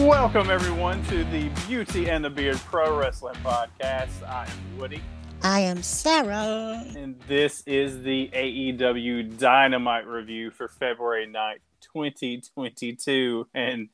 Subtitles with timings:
[0.00, 4.26] Welcome, everyone, to the Beauty and the Beard Pro Wrestling Podcast.
[4.26, 5.02] I am Woody,
[5.42, 6.82] I am Sarah.
[6.96, 11.60] and this is the AEW Dynamite review for February 9th,
[11.92, 13.46] 2022.
[13.52, 13.90] And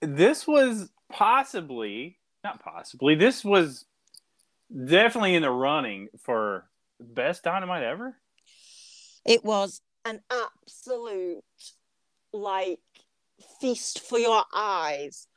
[0.00, 3.84] this was possibly, not possibly, this was
[4.70, 6.66] definitely in the running for
[7.00, 8.16] best Dynamite ever.
[9.24, 11.42] It was an absolute
[12.32, 12.78] like
[13.60, 15.28] feast for your eyes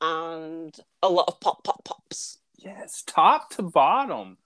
[0.00, 2.38] and a lot of pop pop pops.
[2.56, 4.38] Yes, top to bottom,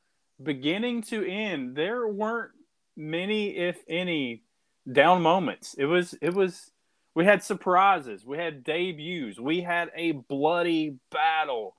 [0.42, 2.52] beginning to end, there weren't
[2.97, 4.42] many, if any,
[4.91, 5.74] down moments.
[5.78, 6.70] It was, it was.
[7.14, 8.24] We had surprises.
[8.24, 9.39] We had debuts.
[9.39, 11.77] We had a bloody battle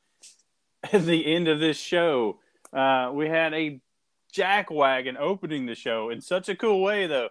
[0.92, 2.40] at the end of this show.
[2.72, 3.80] Uh, we had a
[4.36, 7.30] jackwagon opening the show in such a cool way, though.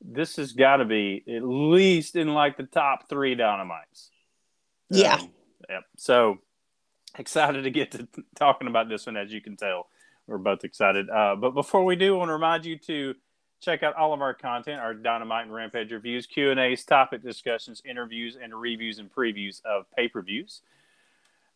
[0.00, 4.10] This has got to be at least in like the top three dynamites.
[4.90, 5.14] yeah.
[5.14, 5.30] Um,
[5.68, 5.84] yep.
[5.96, 6.38] So
[7.18, 9.88] excited to get to talking about this one, as you can tell.
[10.26, 11.08] We're both excited.
[11.08, 13.14] Uh, but before we do, I want to remind you to
[13.60, 17.22] check out all of our content, our Dynamite and Rampage reviews, Q and A's, topic
[17.22, 20.62] discussions, interviews, and reviews and previews of pay per views.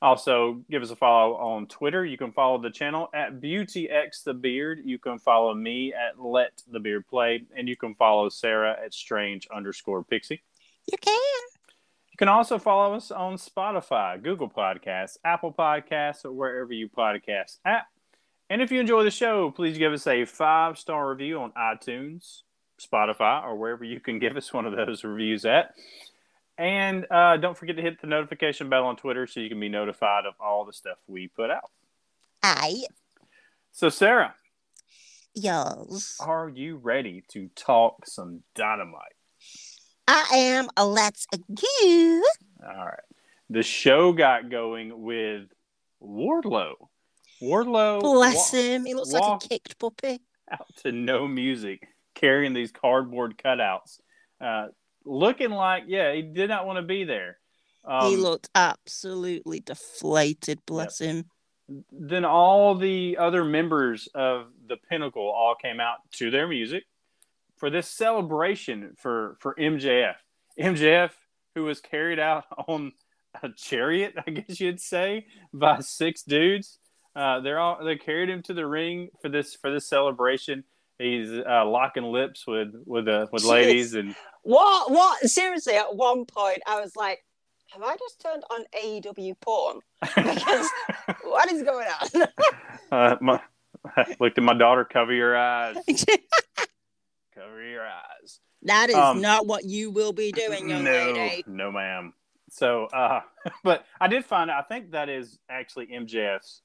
[0.02, 2.06] Also, give us a follow on Twitter.
[2.06, 4.80] You can follow the channel at BeautyX the Beard.
[4.84, 8.94] You can follow me at Let the Beard Play, and you can follow Sarah at
[8.94, 10.42] Strange underscore Pixie.
[10.90, 11.20] You can.
[12.10, 17.58] You can also follow us on Spotify, Google Podcasts, Apple Podcasts, or wherever you podcast
[17.66, 17.84] at.
[18.48, 22.42] And if you enjoy the show, please give us a five star review on iTunes,
[22.80, 25.74] Spotify, or wherever you can give us one of those reviews at.
[26.60, 29.70] And uh, don't forget to hit the notification bell on Twitter so you can be
[29.70, 31.70] notified of all the stuff we put out.
[32.42, 32.82] I.
[33.72, 34.34] So, Sarah,
[35.34, 36.18] Yes.
[36.20, 39.14] are you ready to talk some dynamite?
[40.06, 40.68] I am.
[40.78, 42.22] Let's go.
[42.62, 42.98] All right.
[43.48, 45.48] The show got going with
[46.02, 46.74] Wardlow.
[47.40, 48.84] Wardlow Bless wa- him.
[48.84, 50.20] He looks like a kicked puppy.
[50.52, 54.00] out to no music, carrying these cardboard cutouts,
[54.42, 54.66] uh,
[55.04, 57.38] looking like yeah, he did not want to be there.
[57.84, 60.60] Um, he looked absolutely deflated.
[60.66, 61.24] Bless him.
[61.90, 66.84] then all the other members of the Pinnacle all came out to their music
[67.56, 70.14] for this celebration for for MJF.
[70.58, 71.10] MJF,
[71.54, 72.92] who was carried out on
[73.42, 76.78] a chariot, I guess you'd say, by six dudes.
[77.14, 80.64] Uh, they're all they carried him to the ring for this for this celebration.
[81.00, 86.26] He's uh, locking lips with with uh, with ladies and What what seriously at one
[86.26, 87.24] point I was like,
[87.68, 89.80] have I just turned on AEW porn?
[90.02, 90.68] Because
[91.24, 92.22] what is going on?
[92.92, 93.40] uh, my,
[93.96, 94.84] I looked at my daughter.
[94.84, 95.76] Cover your eyes.
[97.34, 98.40] Cover your eyes.
[98.64, 101.44] that is Um, not what you will be doing, young no, lady.
[101.46, 102.12] no, ma'am.
[102.50, 103.20] So, uh,
[103.64, 104.50] but I did find.
[104.50, 106.60] I think that is actually MJF's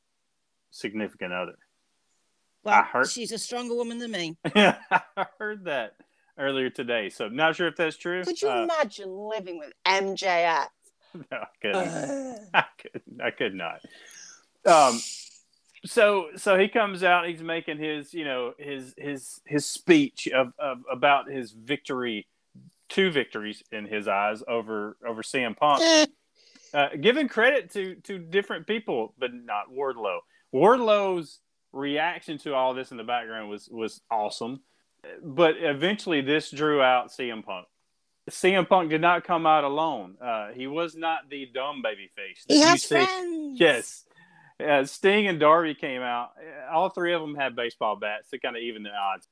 [0.72, 1.56] significant other.
[2.65, 4.37] Well, heard- she's a stronger woman than me.
[4.55, 4.73] I
[5.39, 5.95] heard that
[6.37, 7.09] earlier today.
[7.09, 8.23] So, I'm not sure if that's true.
[8.23, 10.67] Could you Uh, imagine living with MJF?
[11.13, 12.39] no, I couldn't.
[12.53, 13.81] I could, I could not.
[14.65, 14.99] Um,
[15.85, 17.27] so so he comes out.
[17.27, 22.27] He's making his you know his his his speech of, of about his victory,
[22.89, 26.09] two victories in his eyes over over CM Punk.
[26.73, 30.17] Uh, giving credit to to different people, but not Wardlow.
[30.51, 31.39] Wardlow's
[31.75, 34.62] reaction to all this in the background was was awesome,
[35.24, 37.68] but eventually this drew out CM Punk.
[38.30, 40.16] CM Punk did not come out alone.
[40.19, 42.44] Uh, he was not the dumb baby face.
[42.48, 43.60] he has friends.
[43.60, 44.06] Yes.
[44.66, 46.31] Uh, Sting and Darby came out.
[46.72, 49.28] All three of them had baseball bats to kind of even the odds.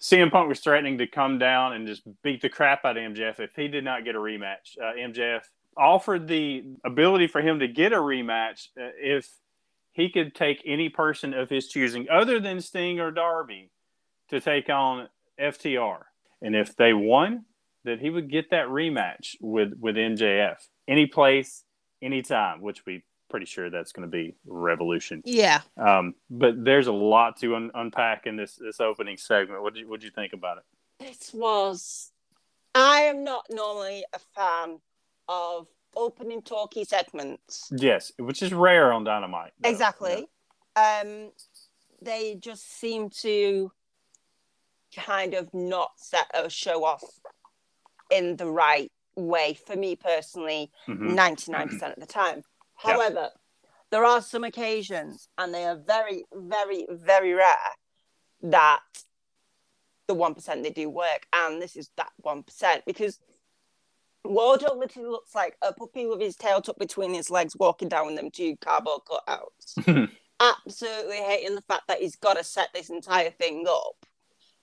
[0.00, 3.40] CM Punk was threatening to come down and just beat the crap out of MJF
[3.40, 4.78] if he did not get a rematch.
[4.78, 5.42] Uh, MJF
[5.76, 9.30] offered the ability for him to get a rematch uh, if
[9.96, 13.70] he could take any person of his choosing other than Sting or Darby
[14.28, 15.08] to take on
[15.40, 16.00] FTR.
[16.42, 17.46] And if they won,
[17.84, 20.56] that he would get that rematch with with MJF
[20.86, 21.64] any place,
[22.02, 25.22] anytime, which we pretty sure that's going to be Revolution.
[25.24, 25.60] Yeah.
[25.76, 29.62] Um, but there's a lot to un- unpack in this this opening segment.
[29.62, 30.64] What did you what do you think about it?
[31.00, 32.12] This was.
[32.74, 34.80] I am not normally a fan
[35.28, 35.66] of
[35.96, 37.68] opening talky segments.
[37.76, 39.52] Yes, which is rare on Dynamite.
[39.60, 39.68] though.
[39.70, 40.26] Exactly.
[40.76, 41.32] Um,
[42.02, 43.72] they just seem to
[44.94, 47.02] kind of not set a show off
[48.10, 50.94] in the right way for me personally, Yeah.
[50.94, 51.14] Mhm.
[51.14, 52.42] 99% of the time.
[52.84, 52.92] Yeah.
[52.92, 53.30] However,
[53.90, 57.56] there are some occasions, and they are very, very, very rare,
[58.42, 58.82] that
[60.08, 61.26] the 1% they do work.
[61.32, 63.18] And this is that 1% because
[64.28, 68.14] Wardlow literally looks like a puppy with his tail tucked between his legs walking down
[68.14, 69.84] them two cardboard cutouts.
[69.84, 70.04] Hmm.
[70.38, 74.04] Absolutely hating the fact that he's got to set this entire thing up.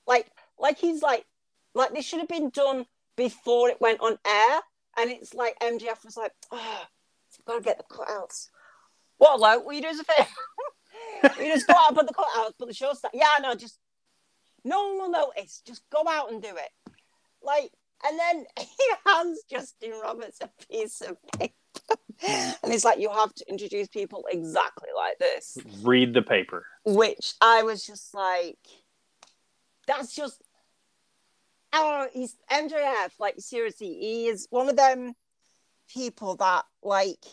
[0.05, 0.29] Like,
[0.59, 1.25] like he's like,
[1.73, 4.59] like this should have been done before it went on air.
[4.97, 6.83] And it's like MJF was like, oh,
[7.39, 8.49] I've got to get the cutouts.
[9.17, 11.39] What, like, will you do us a favor?
[11.43, 13.15] you just go out and put the cutouts, put the show start.
[13.15, 13.79] Yeah, no, just
[14.63, 15.61] no one will notice.
[15.65, 16.93] Just go out and do it.
[17.41, 17.71] Like,
[18.05, 21.53] and then he hands Justin Roberts a piece of paper.
[22.27, 25.57] and it's like, you have to introduce people exactly like this.
[25.81, 26.65] Read the paper.
[26.85, 28.59] Which I was just like,
[29.87, 30.41] that's just,
[31.73, 33.11] oh, he's MJF.
[33.19, 35.13] Like, seriously, he is one of them
[35.89, 37.25] people that, like,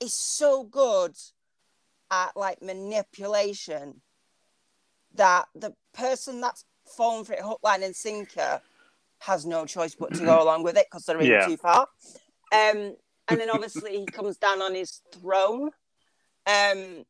[0.00, 1.14] is so good
[2.10, 4.00] at like manipulation
[5.14, 8.60] that the person that's fallen for it hook, line, and sinker
[9.20, 11.46] has no choice but to go along with it because they're in Yeah.
[11.46, 11.86] too far.
[12.52, 12.96] Um,
[13.28, 15.70] and then obviously he comes down on his throne,
[16.46, 17.04] um,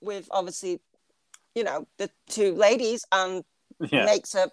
[0.00, 0.80] with obviously,
[1.54, 3.44] you know, the two ladies, and
[3.90, 4.04] Yeah.
[4.04, 4.50] makes a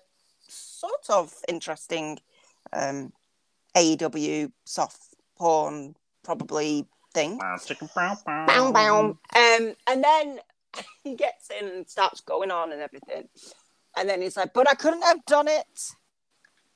[0.47, 2.19] sort of interesting
[2.71, 3.13] um,
[3.75, 7.37] AEW soft porn probably thing.
[7.37, 8.45] Bow, bow, bow.
[8.47, 9.05] Bam, bam.
[9.35, 10.39] Um, and then
[11.03, 13.27] he gets in and starts going on and everything.
[13.95, 15.91] And then he's like, but I couldn't have done it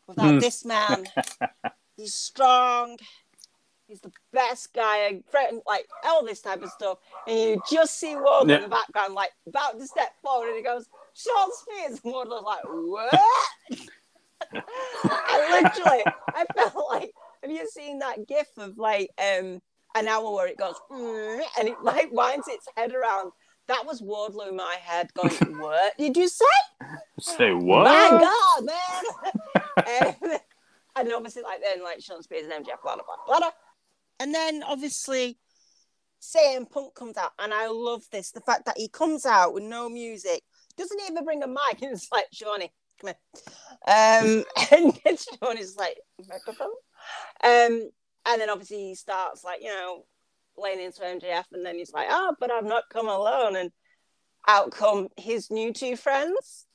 [0.08, 0.40] without Hmm.
[0.40, 1.06] this man.
[1.98, 2.98] he's strong.
[3.88, 4.98] He's the best guy.
[5.08, 6.98] And like all this type of stuff.
[7.28, 8.56] And you just see Wardlow Yeah.
[8.58, 12.00] in the background, like about to step forward, and he goes, Shawn Spears.
[12.04, 13.20] And Wardlow's like, what?
[15.04, 17.12] I literally, I felt like,
[17.42, 19.62] have you seen that gif of like um
[19.96, 23.32] an hour where it goes "Mm," and it like winds its head around?
[23.68, 26.46] That was Wardlow in my head going, what did you say?
[27.20, 27.84] Say what?
[27.84, 29.64] My God, man.
[30.96, 33.40] and obviously, like then, like Shawn Spears and MJF, blah blah blah blah.
[33.40, 33.52] blah.
[34.20, 35.38] And then obviously,
[36.22, 38.32] CM Punk comes out, and I love this.
[38.32, 40.42] The fact that he comes out with no music,
[40.78, 43.44] doesn't even bring a mic, and it's like, Shawnee, come here.
[43.88, 44.44] Um,
[45.06, 45.98] and Shawnee's like,
[46.28, 46.68] microphone.
[47.44, 47.90] Um,
[48.26, 50.06] and then obviously he starts like, you know,
[50.58, 53.72] laying into MJF, and then he's like, oh, but I've not come alone, and
[54.48, 56.67] out come his new two friends.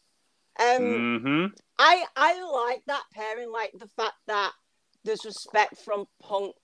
[0.58, 1.46] Um, Mm-hmm.
[1.78, 4.52] I I like that pairing, like the fact that
[5.04, 6.54] there's respect from Punk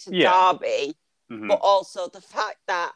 [0.00, 0.30] to Yeah.
[0.30, 0.96] Darby,
[1.28, 2.92] hmm but also the fact that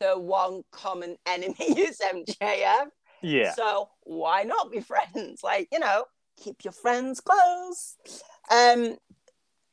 [0.00, 2.88] the one common enemy is MJF.
[3.22, 3.52] Yeah.
[3.54, 5.42] So why not be friends?
[5.42, 6.04] Like you know,
[6.36, 7.96] keep your friends close.
[8.50, 8.96] Um,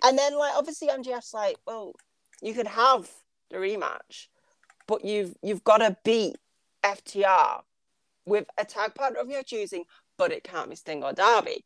[0.04, 1.94] and then like obviously MJF's like, well,
[2.42, 3.10] you could have
[3.50, 4.28] the rematch,
[4.88, 6.36] but you've you've got to beat
[6.84, 7.62] FTR
[8.28, 9.86] with a tag partner of your choosing,
[10.18, 11.66] but it can't be Sting or Darby.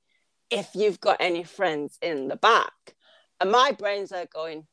[0.49, 2.73] If you've got any friends in the back,
[3.39, 4.67] and my brains are going,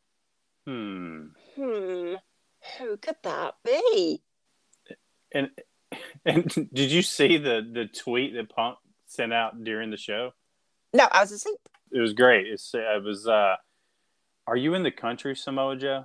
[0.67, 1.29] Hmm.
[1.57, 2.15] hmm,
[2.79, 4.23] who could that be?
[5.33, 5.51] And
[6.25, 8.77] and did you see the the tweet that Punk
[9.07, 10.33] sent out during the show?
[10.93, 11.59] No, I was asleep.
[11.91, 12.47] It was great.
[12.47, 13.27] It's, it was.
[13.27, 13.57] uh
[14.47, 16.05] Are you in the country, Samoa Joe?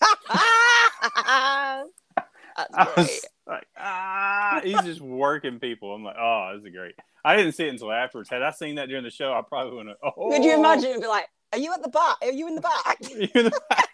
[0.28, 1.82] I
[2.56, 2.96] That's great.
[2.96, 3.24] was
[4.62, 5.94] he's just working people.
[5.94, 6.94] I'm like, oh, this is great.
[7.24, 8.28] I didn't see it until afterwards.
[8.30, 9.96] Had I seen that during the show, I probably wouldn't.
[10.02, 12.16] have- Oh, Could you imagine and be like, "Are you at the back?
[12.22, 13.88] Are you in the back?" In the back?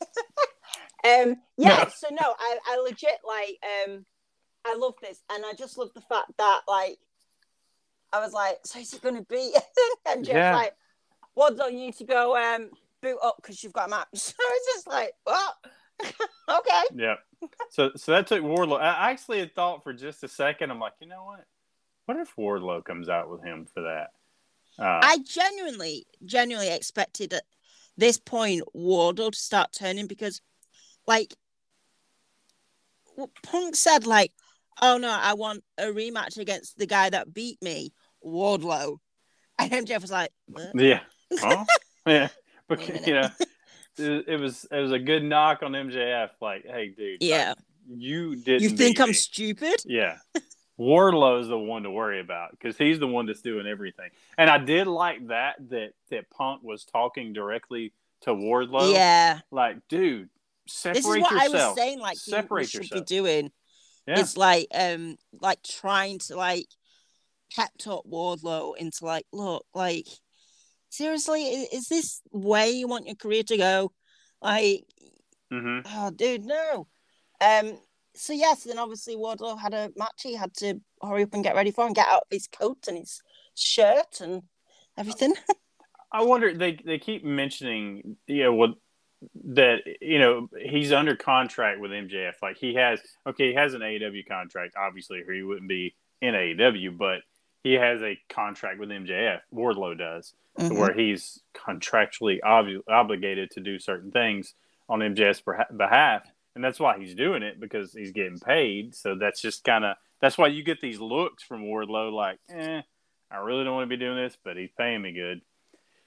[1.02, 1.84] Um, yeah.
[1.84, 1.88] No.
[1.96, 4.04] So no, I, I legit like, um,
[4.66, 6.98] I love this, and I just love the fact that like,
[8.12, 9.54] I was like, so is it going to be?
[10.06, 10.54] MJF's Yeah.
[10.56, 10.74] like,
[11.32, 12.68] what do you need to go um
[13.00, 14.08] boot up because you've got a match?
[14.14, 15.54] So it's just like, what?
[16.48, 16.82] okay.
[16.94, 17.16] Yeah.
[17.70, 18.80] So so that took Wardlow.
[18.80, 20.70] I actually had thought for just a second.
[20.70, 21.44] I'm like, you know what?
[22.06, 24.10] What if Wardlow comes out with him for that?
[24.78, 27.44] Uh, I genuinely, genuinely expected at
[27.96, 30.40] this point Wardlow to start turning because,
[31.06, 31.34] like,
[33.42, 34.32] Punk said, like,
[34.80, 37.92] oh no, I want a rematch against the guy that beat me,
[38.24, 38.98] Wardlow.
[39.58, 41.00] And MJF was like, "What?" yeah.
[41.34, 41.66] Huh?
[42.06, 42.28] yeah.
[42.66, 43.06] But Wait a minute.
[43.06, 43.28] you know,
[43.98, 46.30] it, it was it was a good knock on MJF.
[46.40, 47.18] Like, hey, dude.
[47.22, 47.54] yeah.
[47.88, 48.62] you didn't.
[48.62, 49.14] You think I'm me.
[49.14, 49.76] stupid?
[49.84, 50.18] Yeah.
[50.78, 54.08] Wardlow is the one to worry about because he's the one that's doing everything.
[54.38, 57.92] And I did like that that that Punk was talking directly
[58.22, 58.92] to Wardlow.
[58.92, 60.30] Yeah, Like, dude,
[60.66, 61.54] separate this is what yourself.
[61.54, 62.00] I was saying.
[62.00, 63.06] Like, you- separate we should yourself.
[63.06, 63.52] be doing.
[64.06, 64.20] Yeah.
[64.20, 66.66] It's like, um, like trying to like
[67.54, 70.06] pep talk Wardlow into like, look, like,
[70.90, 73.92] seriously, is, is this way you want your career to go?
[74.42, 74.84] Like,
[75.50, 76.86] hmm oh, dude, no.
[77.40, 77.78] Um.
[78.14, 80.22] So yes, then obviously Wardlow had a match.
[80.22, 82.88] He had to hurry up and get ready for and get out of his coat
[82.88, 83.22] and his
[83.54, 84.42] shirt and
[84.98, 85.34] everything.
[86.12, 88.70] I wonder they they keep mentioning you know what
[89.52, 92.34] that you know he's under contract with MJF.
[92.42, 96.34] Like he has okay, he has an AEW contract, obviously, or he wouldn't be in
[96.34, 97.20] AEW, but
[97.62, 99.40] he has a contract with MJF.
[99.54, 100.78] Wardlow does, Mhm.
[100.78, 104.54] where he's contractually ob- obligated to do certain things
[104.88, 108.94] on MJF's beha- behalf, and that's why he's doing it because he's getting paid.
[108.94, 112.82] So that's just kind of that's why you get these looks from Wardlow, like, eh,
[113.30, 115.40] I really don't want to be doing this, but he's paying me good.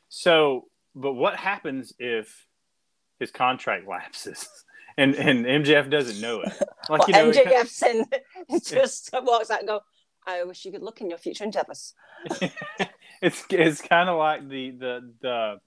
[0.09, 2.45] So, but what happens if
[3.19, 4.65] his contract lapses
[4.97, 6.53] and and MJF doesn't know it?
[6.89, 8.05] Like Well, you know, MJF sin
[8.63, 9.81] just walks out and go,
[10.25, 11.93] I wish you good luck in your future endeavors.
[13.21, 15.59] it's it's kind of like the the the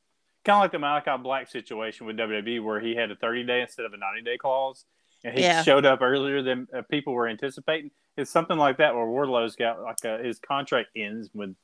[0.44, 3.62] kind of like the Malachi Black situation with WWE where he had a 30 day
[3.62, 4.84] instead of a 90 day clause,
[5.24, 5.62] and he Yeah.
[5.62, 7.90] showed up earlier than uh, people were anticipating.
[8.16, 11.56] It's something like that where Wardlow's got like a, his contract ends when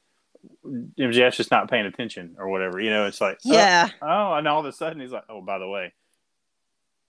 [0.99, 2.81] MJF's just not paying attention or whatever.
[2.81, 3.89] You know, it's like oh, yeah.
[4.03, 5.93] oh, and all of a sudden he's like, oh, by the way,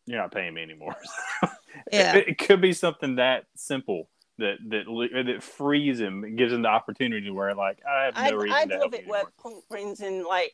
[0.06, 0.96] you're not paying me anymore.
[1.92, 2.16] Yeah.
[2.18, 4.08] it, it could be something that simple.
[4.44, 8.22] That, that that frees him and gives him the opportunity where like I have no
[8.22, 9.24] I'd, reason I'd to love it you where.
[9.42, 10.54] Punk brings in like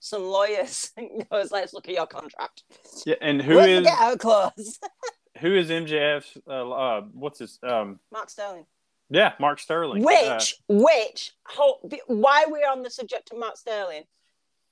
[0.00, 2.62] some lawyers and goes, let's look at your contract.
[3.04, 4.78] Yeah, and who Where's is get out clause?
[5.38, 6.38] who is MJF's?
[6.46, 7.58] Uh, uh, what's his?
[7.62, 8.66] Um, Mark Sterling.
[9.10, 10.02] yeah, Mark Sterling.
[10.02, 11.76] Which, Uh, which, how,
[12.06, 14.04] why we're on the subject of Mark Sterling?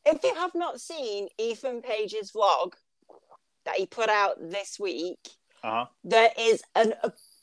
[0.07, 2.73] If you have not seen Ethan Page's vlog
[3.65, 5.19] that he put out this week,
[5.63, 5.87] uh-huh.
[6.05, 6.93] there is an,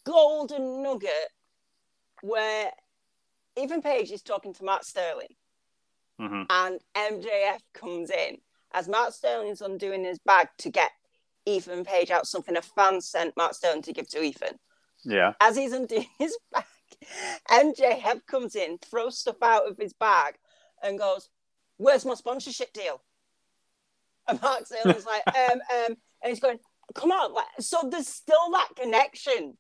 [0.05, 1.29] golden nugget
[2.21, 2.71] where
[3.57, 5.35] Ethan Page is talking to Mark Sterling
[6.19, 8.37] hmm and MJF comes in
[8.73, 10.91] as Mark Sterling's undoing his bag to get
[11.45, 14.59] Ethan Page out something a fan sent Mark Sterling to give to Ethan.
[15.03, 15.33] Yeah.
[15.39, 16.65] As he's undoing his bag,
[17.49, 20.35] MJF comes in, throws stuff out of his bag,
[20.83, 21.29] and goes,
[21.77, 23.01] Where's my sponsorship deal?
[24.27, 26.59] And Mark Sterling's like, um, um, and he's going,
[26.93, 29.57] Come on, like, so there's still that connection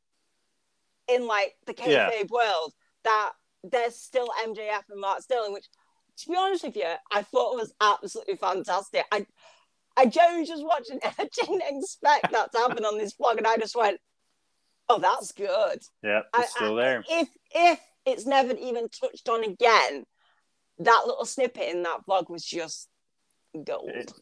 [1.07, 2.23] in like the kayfabe Yeah.
[2.29, 3.31] world that
[3.63, 5.67] there's still MJF and Mark Sterling, which,
[6.17, 9.05] to be honest with you, I thought was absolutely fantastic.
[9.11, 9.25] I,
[9.97, 13.57] I genuinely just watching, I didn't expect that to happen on this vlog, and I
[13.57, 13.99] just went,
[14.89, 16.21] "Oh, that's good." Yeah.
[16.33, 17.03] I- It's still I- there.
[17.09, 20.05] If if it's never even touched on again,
[20.79, 22.87] that little snippet in that vlog was just
[23.63, 23.89] gold.
[23.93, 24.13] It-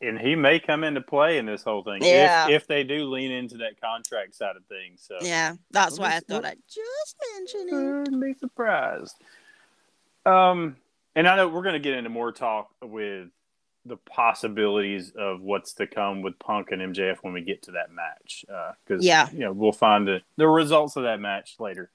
[0.00, 2.46] and, he may come into play in this whole thing Yeah.
[2.46, 5.04] if, if they do lean into that contract side of things.
[5.06, 5.54] So Yeah.
[5.70, 7.98] That's why I thought I'd just mention it.
[7.98, 9.14] wouldn't be surprised.
[10.24, 10.76] Um,
[11.14, 13.28] and I know we're going to get into more talk with
[13.84, 17.90] the possibilities of what's to come with Punk and MJF when we get to that
[17.90, 18.44] match.
[18.86, 19.28] Because Yeah.
[19.32, 21.90] you know we'll find the, the results of that match later.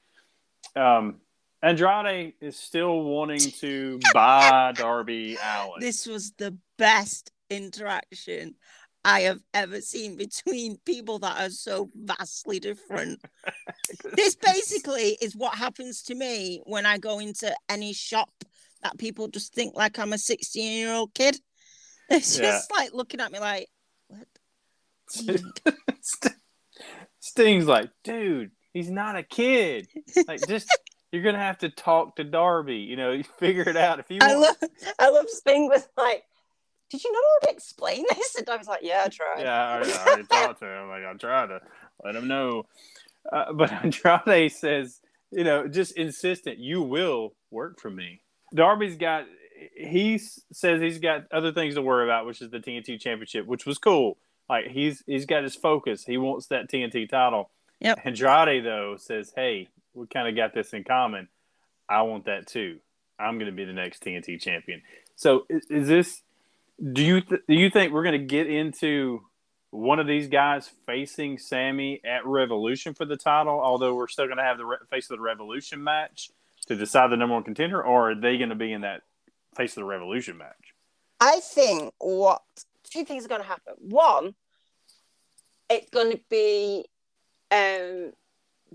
[0.76, 1.22] Um,
[1.64, 5.80] Andrade is still wanting to buy Darby Allin.
[5.80, 8.56] This was the best interaction
[9.04, 13.22] I have ever seen between people that are so vastly different.
[14.16, 18.30] this basically is what happens to me when I go into any shop
[18.84, 21.40] that people just think like I'm a 16 year old kid.
[22.10, 22.52] It's Yeah.
[22.52, 23.68] just like looking at me like,
[24.08, 24.28] what?
[27.20, 29.88] Sting's like, dude, he's not a kid.
[30.26, 30.68] Like, just
[31.12, 32.78] you're gonna have to talk to Darby.
[32.78, 34.00] You know, you figure it out.
[34.00, 34.56] If you I love
[35.00, 36.24] I love Sting was like,
[36.90, 39.76] "Did you not already explain this?" And I was like, "Yeah, I tried." yeah, I
[39.76, 40.90] already, I already talked to him.
[40.90, 41.62] Like, I'm trying to
[42.04, 42.66] let him know.
[43.32, 45.02] Uh, but Andrade says,
[45.32, 46.60] you know, just insistent.
[46.60, 48.22] You will work for me.
[48.54, 49.26] Darby's got.
[49.76, 53.66] He says he's got other things to worry about, which is the TNT Championship, which
[53.66, 54.18] was cool.
[54.50, 56.06] Like he's he's got his focus.
[56.06, 57.50] He wants that TNT title.
[57.80, 58.02] Yep.
[58.06, 61.28] Andrade though says, "Hey, we kind of got this in common.
[61.90, 62.80] I want that too.
[63.20, 64.82] I'm going to be the next TNT champion."
[65.16, 66.22] So is, is this?
[66.82, 69.22] Do you th- do you think we're going to get into
[69.72, 73.60] one of these guys facing Sammy at Revolution for the title?
[73.60, 76.30] Although we're still going to have the re- face of the Revolution match
[76.68, 79.02] to decide the number one contender, or are they going to be in that
[79.56, 80.74] face of the Revolution match?
[81.20, 82.44] I think what
[82.84, 83.74] two things are going to happen.
[83.80, 84.36] One,
[85.70, 86.86] it's going to be
[87.52, 88.12] um,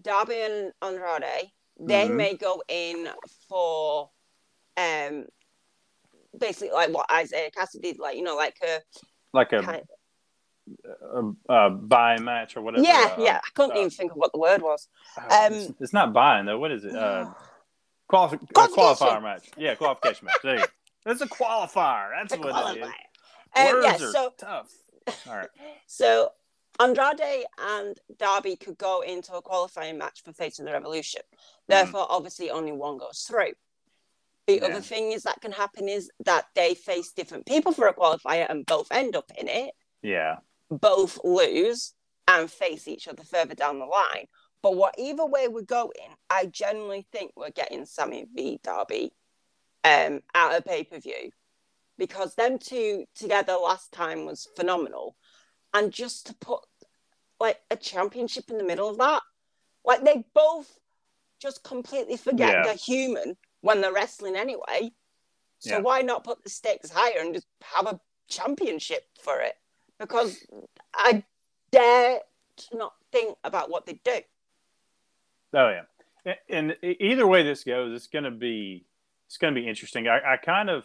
[0.01, 2.17] Darby and Andrade they Mhm.
[2.17, 3.09] may go in
[3.49, 4.11] for
[4.77, 5.27] um
[6.39, 8.81] basically like what Isiah Kassidy did, like you know, like a
[9.33, 9.83] like a, kind
[11.49, 12.85] a, a buy match or whatever.
[12.85, 13.41] yeah, uh, yeah.
[13.43, 14.89] I couldn't uh, even think of what the word was.
[15.19, 16.59] uh, Um, it's, it's not buying though.
[16.59, 16.95] What is it?
[16.95, 17.33] Uh,
[18.11, 19.49] qualifi- uh, qualifier match.
[19.57, 20.37] Yeah, qualification match.
[20.43, 20.67] There you go.
[21.05, 22.11] That's a qualifier.
[22.17, 22.87] That's The what it is.
[22.87, 22.93] qualifier.
[23.55, 24.73] Um, Words yeah, are so tough.
[25.29, 25.49] All right.
[25.87, 26.31] So
[26.81, 31.21] Andrade and Darby could go into a qualifying match for Face of the Revolution.
[31.69, 33.53] Therefore, obviously, only one goes through.
[34.47, 34.65] The Yeah.
[34.67, 38.47] other thing is that can happen is that they face different people for a qualifier
[38.49, 40.39] and both end up in it, Yeah.
[40.69, 41.95] both lose
[42.27, 44.27] and face each other further down the line.
[44.63, 49.13] But whatever way we're going, I generally think we're getting Sammy v Darby
[49.85, 51.33] um, at a pay per view
[51.99, 55.17] because them two together last time was phenomenal.
[55.75, 56.65] And just to put
[57.41, 59.23] like a championship in the middle of that,
[59.85, 60.79] like they both
[61.41, 62.63] just completely forget Yeah.
[62.63, 64.93] they're human when they're wrestling anyway.
[65.61, 65.79] So Yeah.
[65.81, 69.57] why not put the stakes higher and just have a championship for it?
[69.99, 70.45] Because
[70.95, 71.25] I
[71.71, 72.21] dare
[72.57, 74.21] to not think about what they do.
[75.55, 75.69] Oh
[76.27, 78.85] yeah, and either way this goes, it's gonna be
[79.27, 80.09] it's gonna be interesting.
[80.09, 80.85] I, I kind of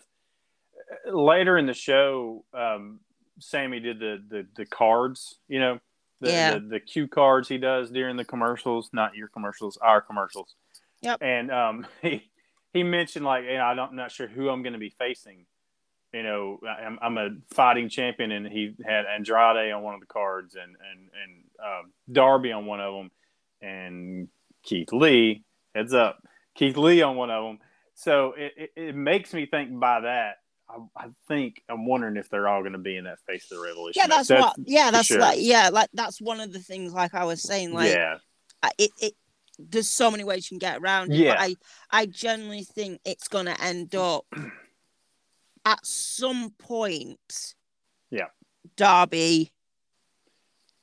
[1.05, 2.99] later in the show, um,
[3.39, 5.79] Sammy did the, the the cards, you know,
[6.21, 6.53] the, Yeah.
[6.55, 10.55] the the cue cards he does during the commercials, not your commercials, our commercials.
[11.01, 11.21] Yep.
[11.21, 12.29] And um, he
[12.77, 14.93] he mentioned like, you know, I don't, I'm not sure who I'm going to be
[14.97, 15.45] facing.
[16.13, 20.05] You know, I'm, I'm a fighting champion, and he had Andrade on one of the
[20.05, 23.11] cards, and and and um, Darby on one of them,
[23.61, 24.27] and
[24.63, 25.43] Keith Lee.
[25.75, 26.19] Heads up,
[26.55, 27.59] Keith Lee on one of them.
[27.95, 30.35] So it, it, it makes me think by that.
[30.69, 33.57] I, I think I'm wondering if they're all going to be in that face of
[33.57, 34.01] the revolution.
[34.01, 34.55] Yeah, that's what.
[34.65, 35.19] Yeah, that's sure.
[35.19, 35.39] like.
[35.41, 36.93] Yeah, like that's one of the things.
[36.93, 38.17] Like I was saying, like yeah,
[38.77, 39.13] it, it
[39.59, 41.17] there's so many ways you can get around it.
[41.17, 41.33] Yeah.
[41.33, 41.55] But I
[41.91, 44.25] I genuinely think it's gonna end up
[45.65, 47.55] at some point.
[48.09, 48.27] Yeah.
[48.75, 49.51] Darby,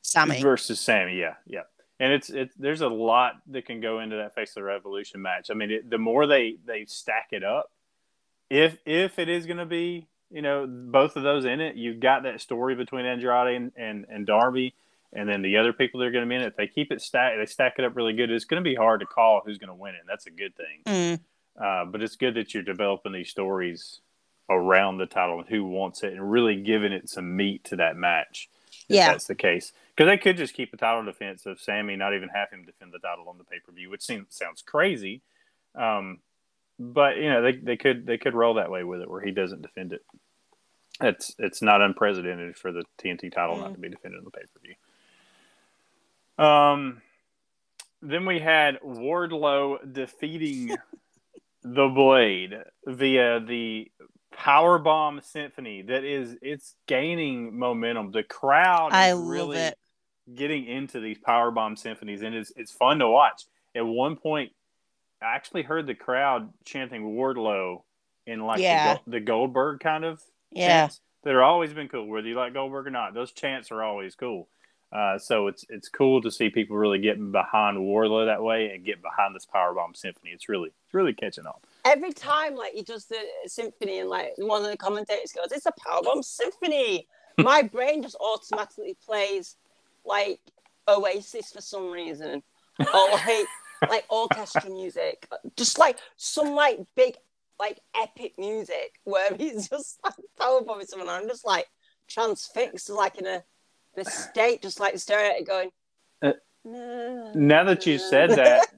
[0.03, 0.43] Sammy.
[0.43, 1.19] versus Sammy.
[1.19, 1.63] Yeah, yeah.
[2.01, 5.23] And it's it's there's a lot that can go into that face of the revolution
[5.23, 5.51] match.
[5.51, 7.71] I mean, it, the more they they stack it up,
[8.51, 12.01] if if it is going to be you know both of those in it, you've
[12.01, 14.75] got that story between Andrade and and, and Darby,
[15.15, 16.49] and then the other people that are going to be in it.
[16.49, 18.31] If they keep it stack, they stack it up really good.
[18.31, 20.03] It's going to be hard to call who's going to win it.
[20.07, 20.83] That's a good thing.
[20.87, 21.21] Mm,
[21.61, 24.01] Uh, but it's good that you're developing these stories
[24.51, 27.97] around the title and who wants it, and really giving it some meat to that
[27.97, 28.49] match.
[28.89, 29.13] If Yeah.
[29.13, 32.29] that's the case, because they could just keep the title defense of Sammy, not even
[32.29, 35.23] have him defend the title on the pay per view, which seems sounds crazy.
[35.75, 36.21] Um,
[36.79, 39.31] but you know they, they could they could roll that way with it, where he
[39.31, 40.05] doesn't defend it.
[41.01, 43.75] It's it's not unprecedented for the TNT title not Mm.
[43.75, 44.75] to be defended on the pay per view.
[46.39, 47.01] Um,
[48.03, 50.77] then we had Wardlow defeating
[51.63, 52.55] the Blade
[52.87, 53.91] via the
[54.33, 55.83] Power Bomb Symphony.
[55.83, 58.11] That is, it's gaining momentum.
[58.11, 59.79] The crowd I is really it.
[60.35, 63.45] getting into these Power Bomb symphonies, and it's it's fun to watch.
[63.75, 64.53] At one point,
[65.23, 67.83] I actually heard the crowd chanting Wardlow
[68.27, 68.99] in like Yeah.
[69.07, 70.21] the, the Goldberg kind of
[70.51, 70.67] Yeah.
[70.67, 73.15] chants that are always been cool, whether you like Goldberg or not.
[73.15, 74.49] Those chants are always cool.
[74.95, 78.85] Uh, so it's it's cool to see people really getting behind Wardlow that way and
[78.85, 80.31] get behind this Powerbomb Symphony.
[80.31, 81.57] It's really it's really catching on.
[81.85, 85.67] Every time, like he does the symphony, and like one of the commentators goes, "It's
[85.67, 89.57] a powerbomb symphony." My brain just automatically plays
[90.05, 90.39] like
[90.87, 92.45] Oasis for some reason,
[92.79, 93.47] or like
[93.91, 95.27] like orchestra music,
[95.57, 97.17] just like some like big
[97.59, 101.09] like epic music where he's just like powerbombing someone.
[101.09, 101.67] I'm just like
[102.09, 103.43] transfixed, like in a
[103.97, 105.71] in a state, just like staring at it, going.
[106.23, 106.33] Uh,
[106.65, 108.69] "No." Now that you said that,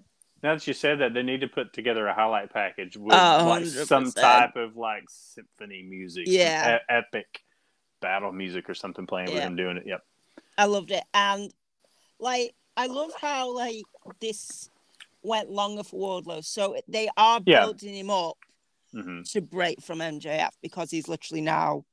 [0.42, 3.44] now that you said that, they need to put together a highlight package with Oh,
[3.48, 4.14] like some 100%.
[4.14, 6.76] type of like symphony music, Yeah.
[6.76, 7.42] e- epic
[8.00, 9.46] battle music or something playing with Yeah.
[9.46, 9.84] him doing it.
[9.86, 10.02] Yep.
[10.58, 11.52] I loved it, and
[12.18, 13.84] like I love how like
[14.20, 14.70] this
[15.22, 16.44] went longer for Wardlow.
[16.44, 17.60] So they are Yeah.
[17.60, 18.38] building him up
[18.92, 21.84] hmm to break from MJF because he's literally now,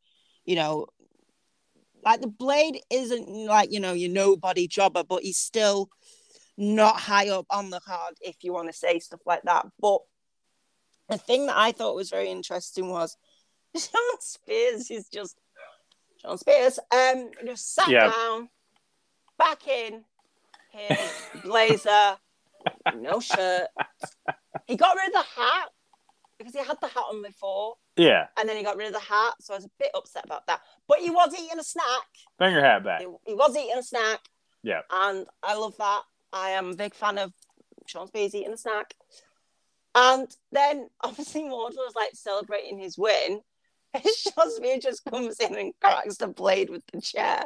[0.46, 0.86] you know,
[2.06, 5.89] like the Blade isn't like you know your nobody jobber, but he's still
[6.58, 9.66] not high up on the card if you want to say stuff like that.
[9.80, 10.00] But
[11.10, 13.18] the thing that I thought was very interesting was
[13.76, 15.38] Shawn Spears is just
[16.22, 18.12] Shawn Spears um just sat Yeah.
[18.12, 18.50] down,
[19.38, 20.04] back in
[20.70, 21.12] his
[21.44, 22.18] blazer,
[22.96, 23.68] no shirt.
[24.66, 25.70] He got rid of the hat
[26.43, 28.27] because he had the hat on before, Yeah.
[28.38, 29.34] and then he got rid of the hat.
[29.41, 30.62] So I was a bit upset about that.
[30.88, 32.08] But he was eating a snack.
[32.38, 33.01] Bring your hat back.
[33.01, 34.19] He, he was eating a snack.
[34.63, 34.82] Yeah.
[34.91, 36.01] And I love that.
[36.32, 37.32] I am a big fan of
[37.88, 38.93] Shawn Spears eating a snack.
[39.95, 43.41] And then obviously Wardlow's like celebrating his win.
[43.93, 47.45] And Shawn Spears just comes in and cracks the blade with the chair.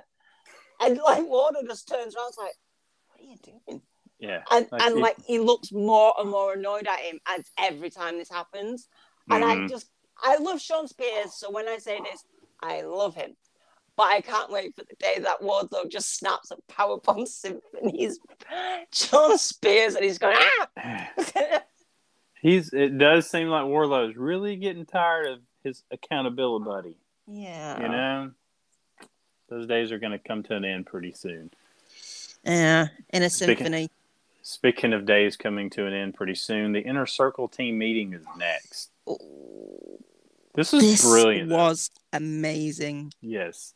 [0.79, 2.53] And like Wardlow just turns around like,
[3.07, 3.81] What are you doing?
[4.19, 4.43] Yeah.
[4.51, 7.89] And Like, and he- like he looks more and more annoyed at him as every
[7.89, 8.87] time this happens.
[9.29, 9.69] And I Mhm.
[9.69, 9.87] just
[10.23, 12.23] I love Shawn Spears, so when I say this,
[12.61, 13.35] I love him.
[13.95, 18.19] But I can't wait for the day that Wardlow just snaps a powerbomb symphonies
[18.93, 21.11] Shawn Spears and he's going, ah!
[22.41, 22.71] He's.
[22.71, 26.97] It does seem like Wardlow's really getting tired of his accountability buddy.
[27.27, 27.81] yeah.
[27.81, 28.31] You know,
[29.49, 31.51] those days are going to come to an end pretty soon.
[32.43, 33.85] Yeah, in a symphony.
[33.85, 33.89] Speaking
[34.93, 38.91] of days coming to an end pretty soon, the inner circle team meeting is next.
[40.55, 41.51] This is This brilliant.
[41.51, 43.11] was amazing.
[43.21, 43.73] Yes.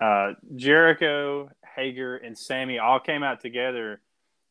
[0.00, 4.00] Uh, Jericho, Hager, and Sammy all came out together.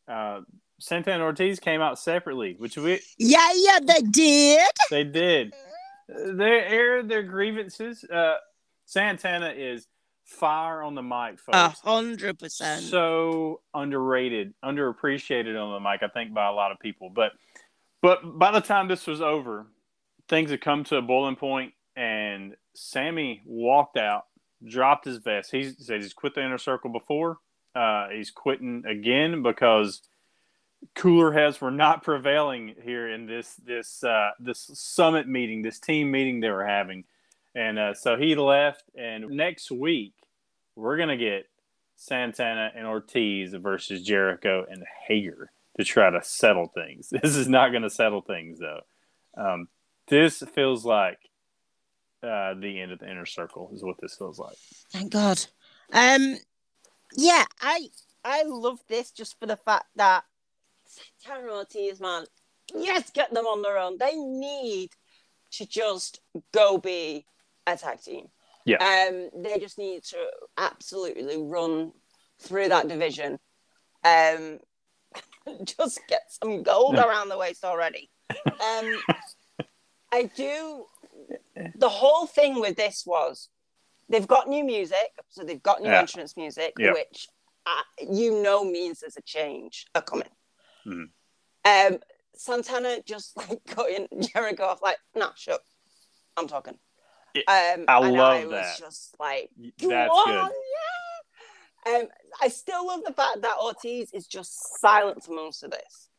[0.08, 0.42] Uh,
[0.80, 4.70] Santana Ortiz came out separately, which we Yeah, yeah, they did.
[4.90, 5.54] they did.
[6.08, 8.04] They aired their grievances.
[8.04, 8.36] Uh,
[8.86, 9.88] Santana is
[10.26, 11.54] fire on the mic, folks.
[11.54, 12.84] A hundred percent.
[12.84, 17.10] so underrated, underappreciated on the mic, I think, by a lot of people.
[17.10, 17.32] But
[18.02, 19.68] but by the time this was over,
[20.28, 24.26] things had come to a boiling point, and Sammy walked out,
[24.68, 25.52] dropped his vest.
[25.52, 27.38] He said he's quit the inner circle before.
[27.74, 30.02] Uh, he's quitting again because
[30.96, 36.12] cooler heads were not prevailing here in this this uh, this summit meeting, this team
[36.12, 37.06] meeting they were having.
[37.56, 38.84] And uh, so he left.
[38.96, 40.14] And next week,
[40.76, 41.50] we're going to get
[41.96, 47.10] Santana and Ortiz versus Jericho and Hager to try to settle things.
[47.22, 48.82] This is not going to settle things, though.
[49.38, 49.68] Um,
[50.08, 51.20] this feels like
[52.22, 54.58] uh, the end of the inner circle, is what this feels like.
[54.92, 55.44] Thank God.
[55.94, 56.38] Um,
[57.16, 57.90] Yeah, I
[58.24, 60.24] I love this just for the fact that
[60.86, 62.26] Santana and Ortiz, man,
[62.74, 63.98] yes, get them on their own.
[63.98, 64.92] They need
[65.52, 66.20] to just
[66.52, 67.26] go be
[67.68, 68.28] a tag team.
[68.66, 68.78] Yeah.
[68.78, 70.18] Um, they just need to
[70.58, 71.92] absolutely run
[72.42, 73.38] through that division.
[74.04, 74.60] Um,
[75.66, 78.10] just get some gold around the waist already.
[78.46, 78.96] Um,
[80.12, 80.86] I do.
[81.76, 83.50] The whole thing with this was
[84.10, 86.00] they've got new music, so they've got new Yeah.
[86.00, 86.94] entrance music, Yeah.
[86.94, 87.28] which
[87.66, 90.30] uh, you know means there's a change a coming.
[90.86, 91.10] Mhm.
[91.66, 92.00] Um,
[92.36, 95.62] Santana just like cutting Jericho off, like, nah, shut.
[96.38, 96.78] I'm talking.
[97.36, 98.78] Yeah, Um, I love I was that.
[98.80, 100.52] just like, That's "Go good.
[101.86, 102.08] yeah." Um,
[102.42, 106.10] I still love the fact that Ortiz is just silent most of this.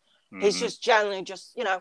[0.41, 0.61] He's Mhm.
[0.61, 1.81] just generally just, you know,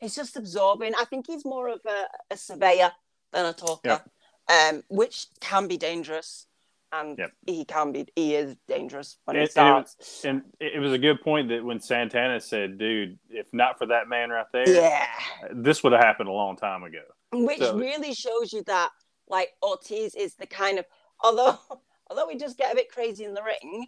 [0.00, 0.94] he's just absorbing.
[0.94, 2.92] I think he's more of a, a surveyor
[3.30, 4.02] than a talker,
[4.48, 6.46] um, which can be dangerous.
[6.94, 7.32] And Yep.
[7.46, 10.24] he can be, he is dangerous when It- he starts.
[10.26, 13.86] and it it was a good point that when Santana said, "Dude, if not for
[13.86, 15.08] that man right there, yeah.
[15.52, 18.90] this would have happened a long time ago." Which So- really shows you that,
[19.28, 20.84] like, Ortiz is the kind of,
[21.22, 21.58] although,
[22.10, 23.86] although we just get a bit crazy in the ring,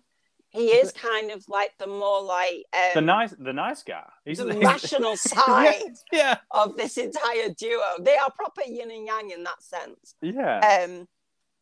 [0.49, 4.05] he is kind of like the more like um, The nice, the nice guy.
[4.25, 7.83] He's the rational side Yeah, of this entire duo.
[8.01, 10.15] They are proper yin and yang in that sense.
[10.23, 10.85] yeah.
[10.85, 11.09] Um,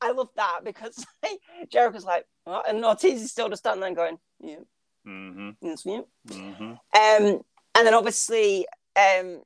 [0.03, 1.07] I love that because
[1.71, 4.57] Jericho's like, and Ortiz is still just standing there going, yeah,
[5.07, 6.01] mm-hmm, yes, yeah.
[6.29, 6.62] mm-hmm.
[6.73, 6.77] Um,
[7.75, 8.66] and then obviously,
[8.97, 9.42] um,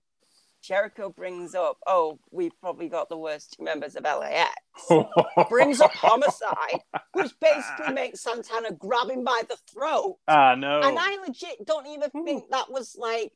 [0.66, 4.50] Jericho brings up, oh, we've probably got the worst two members of LAX.
[5.48, 6.81] Brings up homicide,
[7.12, 10.16] which basically makes Santana grab him by the throat.
[10.26, 10.81] I know.
[10.83, 13.33] And I legit don't even think that was like,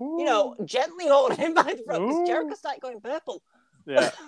[0.00, 3.42] you know, gently holding him by the throat because Jericho started going purple.
[3.86, 4.10] yeah.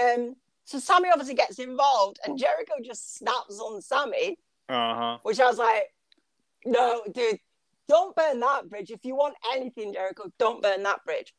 [0.00, 4.38] Um, so Sammy obviously gets involved, and Jericho just snaps on Sammy,
[4.70, 5.18] Uh huh.
[5.22, 5.84] which I was like,
[6.64, 7.38] no, dude,
[7.88, 8.90] don't burn that bridge.
[8.90, 11.34] If you want anything, Jericho, don't burn that bridge.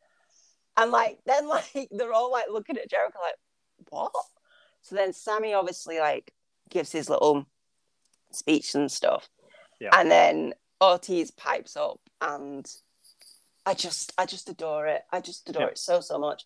[0.78, 3.36] And like, then like they're all like looking at Jericho like,
[3.90, 4.12] what?
[4.82, 6.34] So then Sammy obviously like
[6.70, 7.46] gives his little
[8.32, 9.30] speech and stuff.
[9.80, 9.90] Yeah.
[9.94, 12.70] And then Ortiz pipes up and
[13.66, 15.04] I just I just adore it.
[15.12, 15.68] I just adore Yeah.
[15.70, 16.44] it so so much.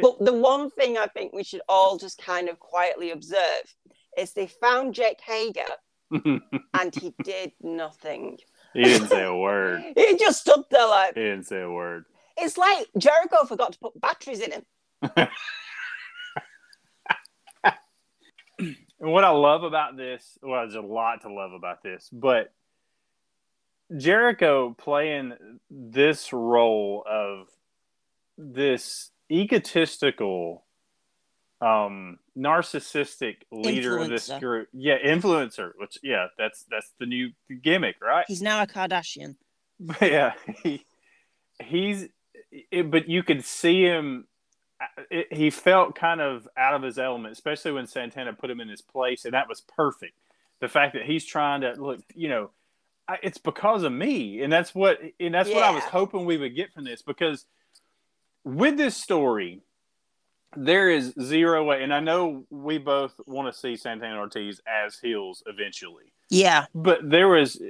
[0.00, 3.64] But the one thing I think we should all just kind of quietly observe
[4.16, 5.62] is they found Jake Hager
[6.10, 8.38] and he did nothing.
[8.74, 9.82] he didn't say a word.
[9.96, 12.04] He just stood there like He didn't say a word.
[12.38, 14.64] It's like Jericho forgot to put batteries in him.
[15.14, 15.28] And
[18.98, 22.52] what I love about this, well, there's a lot to love about this, but
[23.96, 25.34] Jericho playing
[25.70, 27.48] this role of
[28.36, 30.64] this egotistical,
[31.60, 34.68] um, narcissistic leader of this group.
[34.72, 35.72] Yeah, influencer.
[35.76, 37.30] Which, yeah, that's that's the new
[37.62, 38.24] gimmick, right?
[38.28, 39.36] he's now a Kardashian.
[39.80, 40.84] But yeah, he,
[41.62, 42.08] he's
[42.50, 44.26] it, but you could see him.
[44.80, 48.60] uh, It, he felt kind of out of his element, especially when Santana put him
[48.60, 50.18] in his place, and that was perfect.
[50.60, 52.50] The fact that he's trying to look, you know,
[53.06, 56.36] I, it's because of me, and that's what, and that's what I was hoping we
[56.36, 57.00] would get from this.
[57.02, 57.44] Because
[58.44, 59.60] with this story,
[60.56, 64.98] there is zero way, and I know we both want to see Santana Ortiz as
[64.98, 66.64] heels eventually Yeah.
[66.74, 67.60] but there was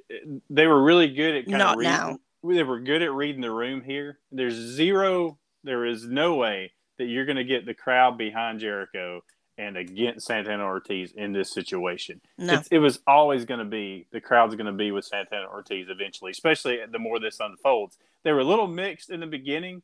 [0.49, 2.19] they were really good at kind Not of reading, now.
[2.43, 4.19] They were good at reading the room here.
[4.31, 5.39] There's zero.
[5.65, 9.23] There is no way that you're going to get the crowd behind Jericho
[9.57, 12.21] and against Santana Ortiz in this situation.
[12.39, 12.55] No.
[12.55, 15.89] It's, it was always going to be the crowd's going to be with Santana Ortiz
[15.89, 17.99] eventually, especially the more this unfolds.
[18.23, 19.83] They were a little mixed in the beginning,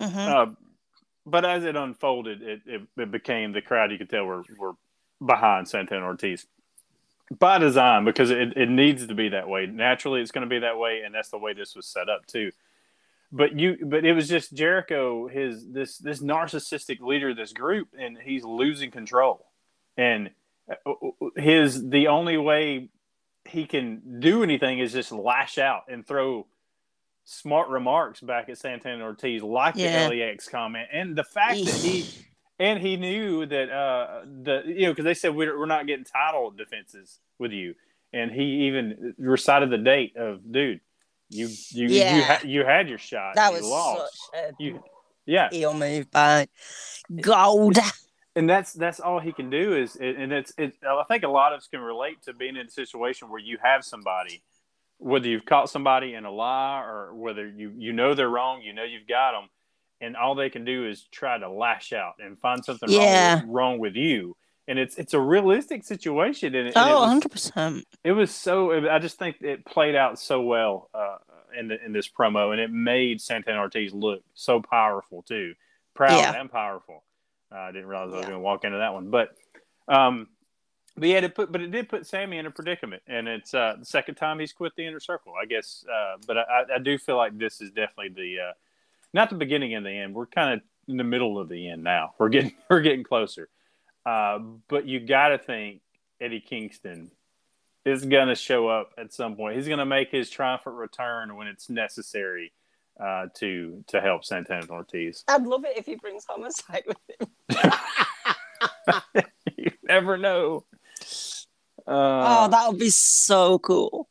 [0.00, 0.16] Mhm.
[0.16, 0.46] uh,
[1.26, 4.74] but as it unfolded, it, it, it became the crowd you could tell were, were
[5.24, 6.46] behind Santana Ortiz
[7.36, 9.66] by design because it, it needs to be that way.
[9.66, 12.26] Naturally, it's going to be that way, and that's the way this was set up
[12.26, 12.52] too.
[13.30, 17.88] But you, but it was just Jericho, his this this narcissistic leader of this group,
[17.98, 19.46] and he's losing control.
[19.98, 20.30] And
[20.70, 20.94] uh,
[21.36, 22.88] his the only way
[23.44, 26.46] he can do anything is just lash out and throw
[27.24, 30.08] smart remarks back at Santana Ortiz, like Yeah.
[30.08, 32.06] the LAX comment, and the fact that he
[32.58, 36.04] and he knew that uh the you know because they said we're, we're not getting
[36.04, 37.74] title defenses with you,
[38.12, 40.80] and he even recited the date of dude,
[41.30, 42.24] you you you, Yeah.
[42.24, 44.82] ha- you had your shot, That you was lost, such a you
[45.26, 46.48] yeah, heel move by
[47.20, 47.78] Gold.
[48.36, 51.52] and that's that's all he can do is and it's it i think a lot
[51.52, 54.42] of us can relate to being in a situation where you have somebody
[54.98, 58.72] whether you've caught somebody in a lie or whether you you know they're wrong you
[58.72, 59.48] know you've got them
[60.00, 62.98] and all they can do is try to lash out and find something Yeah.
[63.34, 66.92] wrong, with, wrong with you and it's it's a realistic situation and, it, and it
[66.94, 67.82] Oh, was- 100%.
[68.04, 71.16] it was so i just think it played out so well uh,
[71.58, 75.54] in the, in this promo and it made santana ortiz look so powerful too
[75.94, 76.38] proud Yeah.
[76.40, 77.02] and powerful
[77.50, 78.28] uh, i didn't realize i was Yeah.
[78.30, 79.34] going to walk into that one but
[79.88, 80.28] um
[80.96, 83.76] but yeah, it put, but it did put Sammy in a predicament, and it's uh,
[83.78, 85.84] the second time he's quit the inner circle, I guess.
[85.88, 88.52] Uh, but I, I do feel like this is definitely the uh,
[89.14, 90.14] not the beginning and the end.
[90.14, 92.14] We're kind of in the middle of the end now.
[92.18, 93.48] We're getting we're getting closer.
[94.06, 95.82] Uh, but you got to think
[96.20, 97.10] Eddie Kingston
[97.84, 99.56] is going to show up at some point.
[99.56, 102.52] He's going to make his triumphant return when it's necessary
[103.00, 105.24] uh, to to help Santana Ortiz.
[105.28, 107.28] I'd love it if he brings homicide with him.
[109.56, 110.64] you never know.
[111.86, 114.08] oh, Uh, that would be so cool.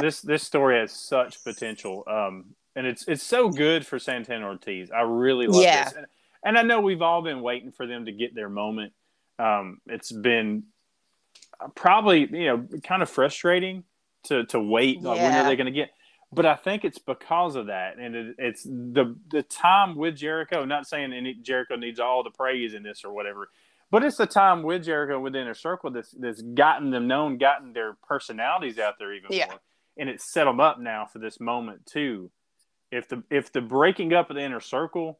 [0.00, 4.90] this this story has such potential, um, and it's it's so good for Santana Ortiz.
[4.90, 5.84] I really love Yeah.
[5.84, 6.06] this, and,
[6.44, 8.92] and I know we've all been waiting for them to get their moment.
[9.38, 10.64] Um, it's been
[11.74, 13.84] probably you know kind of frustrating
[14.24, 15.02] to to wait.
[15.02, 15.90] Like when are they going to get?
[16.32, 20.64] But I think it's because of that, and it, it's the the time with Jericho.
[20.64, 23.50] Not saying any, Jericho needs all the praise in this or whatever,
[23.90, 27.72] but it's the time with Jericho within a circle that's that's gotten them known, gotten
[27.72, 29.46] their personalities out there even Yeah.
[29.46, 29.60] more,
[29.96, 32.32] and it's set them up now for this moment too.
[32.94, 35.18] If the if the breaking up of the inner circle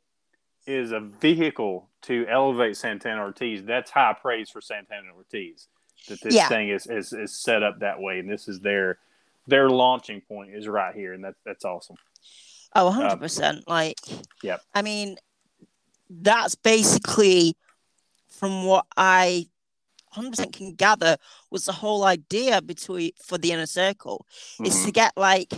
[0.66, 5.66] is a vehicle to elevate Santana Ortiz, that's high praise for Santana Ortiz.
[6.08, 6.48] That this Yeah.
[6.48, 8.98] thing is, is is set up that way, and this is their
[9.46, 11.96] their launching point is right here, and that's that's awesome.
[12.76, 13.68] Oh, 100%.
[13.68, 13.98] like,
[14.42, 14.60] Yep.
[14.74, 15.16] I mean,
[16.10, 17.56] that's basically
[18.28, 19.46] from what I
[20.14, 21.16] 100% can gather
[21.50, 24.26] was the whole idea between for the inner circle
[24.64, 24.84] is Mhm.
[24.86, 25.52] to get like,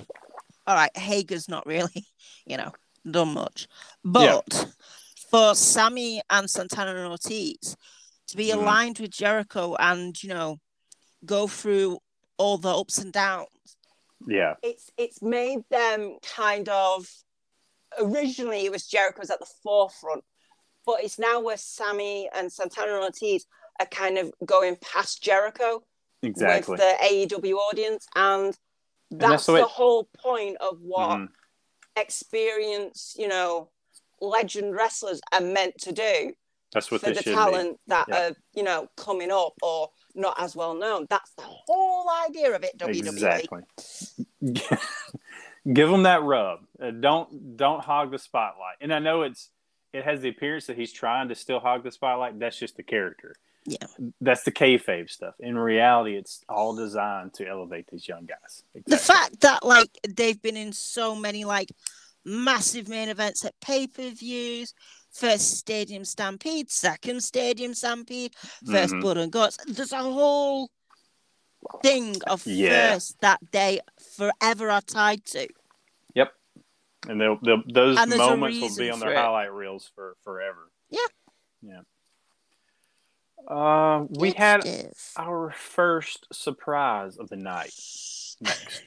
[0.66, 2.06] all right, Hager's not really,
[2.46, 2.72] you know,
[3.10, 3.68] done much,
[4.04, 4.68] but
[5.30, 7.76] for Sammy and Santana and Ortiz
[8.28, 8.54] to be Mhm.
[8.54, 10.58] aligned with Jericho and you know
[11.24, 11.98] go through
[12.38, 13.48] all the ups and downs.
[14.26, 17.06] Yeah, it's it's made them kind of
[17.98, 20.24] originally it was Jericho's at the forefront,
[20.84, 23.46] but it's now where Sammy and Santana and Ortiz
[23.78, 25.84] are kind of going past Jericho
[26.22, 26.72] exactly.
[26.72, 28.56] with the AEW audience, and
[29.10, 31.28] that's that's the whole point of what Mhm.
[31.96, 33.70] experience, you know,
[34.20, 36.32] legend wrestlers are meant to do
[36.72, 38.28] That's what for the talent that Yeah.
[38.30, 41.06] are, you know, coming up or not as well known.
[41.08, 42.76] That's the whole idea of it.
[42.78, 43.08] WWE.
[43.08, 43.62] Exactly.
[45.72, 46.60] Give them that rub.
[46.80, 48.76] Uh, don't don't hog the spotlight.
[48.80, 49.50] And I know it's
[49.92, 52.38] it has the appearance that he's trying to still hog the spotlight.
[52.38, 53.34] That's just the character.
[53.66, 53.86] Yeah.
[54.20, 55.34] That's the kayfabe stuff.
[55.40, 58.62] In reality, it's all designed to elevate these young guys.
[58.86, 61.70] the fact that like they've been in so many like
[62.24, 64.74] massive main events at pay-per-views
[65.12, 68.34] first stadium stampede second stadium stampede
[68.66, 69.00] 1st Mhm.
[69.00, 70.68] blood and guts there's a whole
[71.82, 72.94] thing of Yeah.
[72.94, 73.80] first that they
[74.16, 75.48] forever are tied to
[76.14, 76.32] Yep,
[77.08, 79.16] and they'll, they'll those And moments will be on their it.
[79.16, 80.70] highlight reels for forever.
[80.90, 81.06] Yeah.
[81.62, 81.80] Yeah.
[83.46, 84.62] Uh, we had
[85.16, 87.72] our first surprise of the night
[88.40, 88.82] next.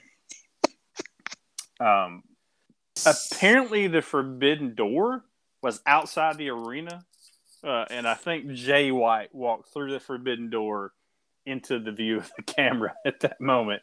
[1.79, 2.23] um,
[3.05, 5.23] apparently, the Forbidden Door
[5.61, 7.05] was outside the arena,
[7.63, 10.93] uh, and I think Jay White walked through the Forbidden Door
[11.45, 13.81] into the view of the camera at that moment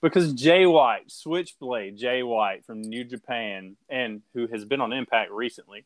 [0.00, 5.30] because Jay White, Switchblade Jay White from New Japan, and who has been on Impact
[5.30, 5.84] recently,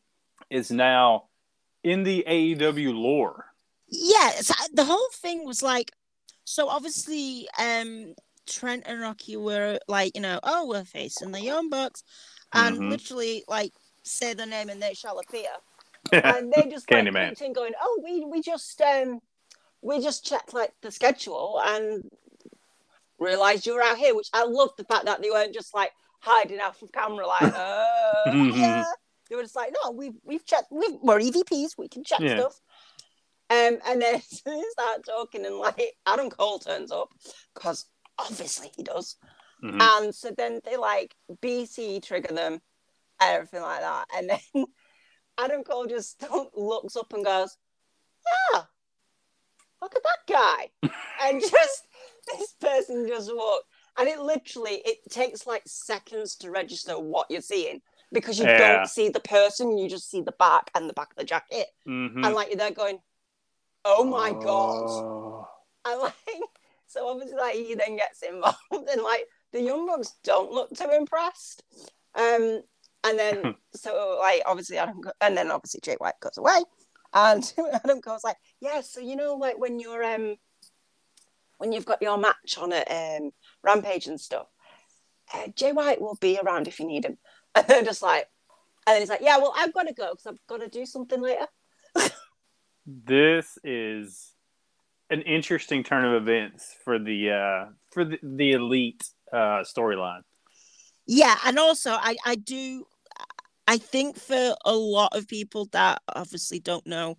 [0.49, 1.25] is now
[1.83, 3.52] in the AEW lore.
[3.95, 5.91] Yeah so the whole thing was like
[6.45, 8.13] so obviously um
[8.47, 12.03] trent and rocky were like you know oh we're facing the young bucks
[12.53, 12.89] and Mhm.
[12.89, 13.71] literally like
[14.03, 15.49] say the name and they shall appear.
[16.23, 19.19] And they just like peeked in going oh we we just um
[19.81, 22.03] we just checked like the schedule and
[23.19, 25.91] realized you were out here which i love the fact that they weren't just like
[26.19, 28.83] hiding out from camera like uh yeah.
[29.29, 32.37] They were just like no we've we've checked we've, we're evps we can check Yeah.
[32.39, 32.59] stuff
[33.53, 37.09] um and then they start talking and like adam cole turns up
[37.53, 37.85] because
[38.19, 39.15] obviously he does
[39.63, 39.79] Mhm.
[40.03, 42.53] and so then they like BC trigger them
[43.21, 44.05] and everything like that.
[44.15, 44.65] And then
[45.37, 46.21] Adam Cole just
[46.53, 47.55] looks up and goes,
[48.53, 48.63] Yeah,
[49.81, 50.89] look at that guy.
[51.21, 51.87] and just
[52.31, 53.65] this person just walked.
[53.97, 58.57] And it literally it takes like seconds to register what you're seeing because you Yeah.
[58.79, 61.67] don't see the person, you just see the back and the back of the jacket.
[61.87, 62.25] Mhm.
[62.25, 62.99] And like you're there going,
[63.85, 64.89] Oh my god.
[64.89, 65.47] Oh.
[65.85, 66.13] And like,
[66.87, 70.89] so obviously, like he then gets involved, and like the young bucks don't look too
[70.91, 71.63] impressed.
[72.15, 72.61] Um,
[73.03, 76.63] and then so like obviously Adam, and then obviously Jay White goes away,
[77.13, 80.35] and Adam goes like, yeah, so you know, like when you're um,
[81.57, 83.31] when you've got your match on a um
[83.63, 84.47] Rampage and stuff,
[85.33, 87.17] uh, Jay White will be around if you need him.
[87.55, 88.27] And they're just like,
[88.87, 90.87] and then he's like, yeah, well, I've got to go because I've got to do
[90.87, 91.45] something later.
[92.85, 94.31] This is
[95.09, 100.21] an interesting turn of events for the uh, for the, the elite uh, storyline.
[101.05, 102.85] Yeah, and also I I do
[103.67, 107.17] I think for a lot of people that obviously don't know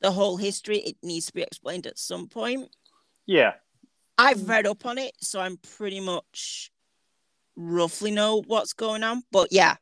[0.00, 2.68] the whole history, it needs to be explained at some point.
[3.24, 3.54] Yeah,
[4.18, 6.70] I've read up on it, so I'm pretty much
[7.56, 9.22] roughly know what's going on.
[9.30, 9.76] But yeah,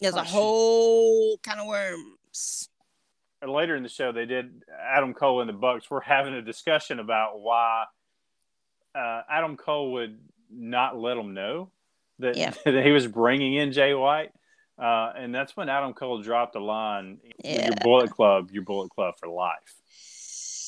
[0.00, 0.32] there's Oh, a shit.
[0.32, 2.69] whole kind of worms.
[3.46, 6.98] Later in the show, they did Adam Cole and the Bucks were having a discussion
[6.98, 7.84] about why
[8.94, 10.18] uh, Adam Cole would
[10.52, 11.70] not let them know
[12.18, 12.52] that, Yeah.
[12.64, 14.32] that he was bringing in Jay White.
[14.78, 17.66] Uh, and that's when Adam Cole dropped a line, Yeah.
[17.66, 19.74] "Your Bullet Club, your Bullet Club for life."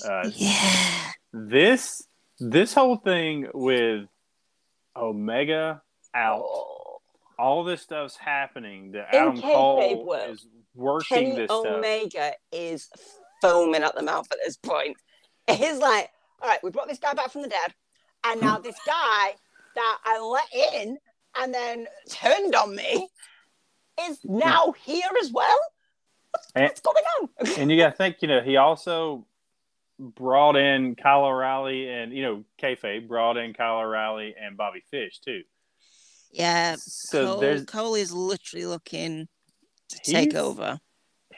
[0.05, 2.07] Uh, Yeah, this
[2.39, 4.07] this whole thing with
[4.97, 5.81] Omega
[6.15, 6.72] out, Oh.
[7.39, 8.93] All this stuff's happening.
[8.93, 11.67] That Adam Cole world, is working Kenny this stuff.
[11.67, 12.89] Omega is
[13.41, 14.97] foaming at the mouth at this point.
[15.51, 17.75] He's like, all right, we brought this guy back from the dead,
[18.25, 19.33] and now this guy
[19.75, 20.99] that I let in
[21.41, 23.09] and then turned on me
[24.01, 25.59] is now here as well.
[26.55, 27.29] And- What's going on?
[27.59, 29.27] and you got to think, you know, he also
[29.99, 35.21] brought in Kyle O'Reilly and you know kayfabe brought in Kyle O'Reilly and Bobby Fish
[35.21, 35.43] too.
[36.33, 39.29] Yeah, So Cole, there's Cole is literally looking
[39.91, 40.81] to take over.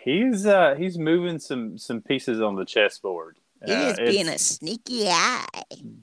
[0.04, 3.38] he's uh he's moving some some pieces on the chessboard.
[3.66, 5.46] He Uh, is being a sneaky eye.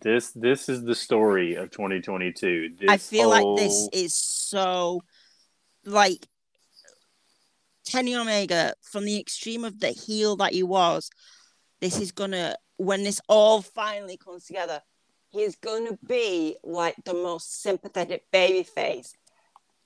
[0.01, 2.75] this this is the story of 2022.
[2.79, 5.01] This I feel like this is so
[5.85, 6.27] like
[7.87, 11.09] Kenny Omega from the extreme of the heel that he was.
[11.79, 14.81] This is gonna when this all finally comes together.
[15.31, 19.13] He's gonna be like the most sympathetic baby face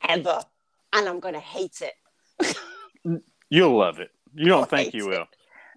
[0.08, 0.44] ever,
[0.92, 1.94] and I'm gonna hate it.
[3.50, 4.10] you'll love it.
[4.34, 5.10] You don't I'll think you it.
[5.10, 5.28] will.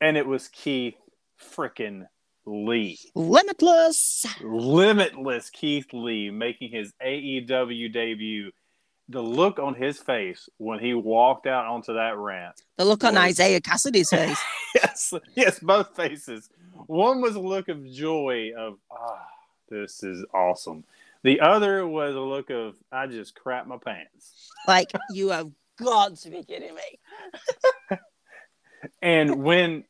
[0.00, 0.94] And it was Keith
[1.40, 2.06] freaking
[2.44, 4.26] Lee, Limitless.
[4.42, 8.50] limitless Keith Lee, making his AEW debut.
[9.12, 12.56] The look on his face when he walked out onto that ramp.
[12.78, 14.38] The look on Isiah Kassidy's face.
[14.74, 16.48] Yes, yes, both faces.
[16.86, 19.26] One was a look of joy of ah,
[19.68, 20.84] this is awesome.
[21.24, 24.50] The other was a look of I just crap my pants.
[24.66, 27.98] Like you have got to be kidding me.
[29.00, 29.84] And when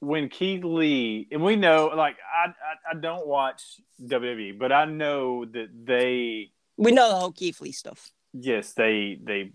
[0.00, 4.84] when Keith Lee and we know like I, I I don't watch WWE, but I
[4.84, 8.10] know that they we know the whole Keith Lee stuff.
[8.34, 9.52] Yes they they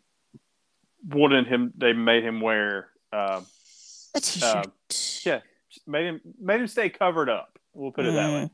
[1.08, 3.42] wanted him they made him wear uh,
[4.16, 5.22] A t-shirt.
[5.26, 5.40] yeah
[5.86, 7.60] made him made him stay covered up.
[7.74, 8.50] We'll put it that way.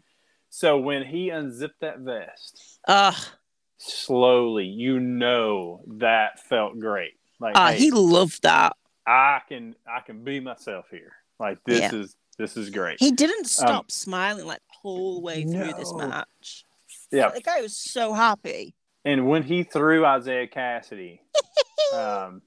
[0.50, 3.16] So when he unzipped that vest Ugh.
[3.78, 7.14] slowly, you know that felt great.
[7.40, 8.74] Like Ah, hey, he loved that.
[9.08, 11.14] I can I can be myself here.
[11.40, 12.00] Like this Yeah.
[12.00, 13.00] is this is great.
[13.00, 16.66] He didn't stop smiling like the whole way through this Um, match.
[17.12, 18.76] yeah, The guy was so happy.
[19.06, 21.20] And when he threw Isiah Kassidy,
[21.94, 22.42] um,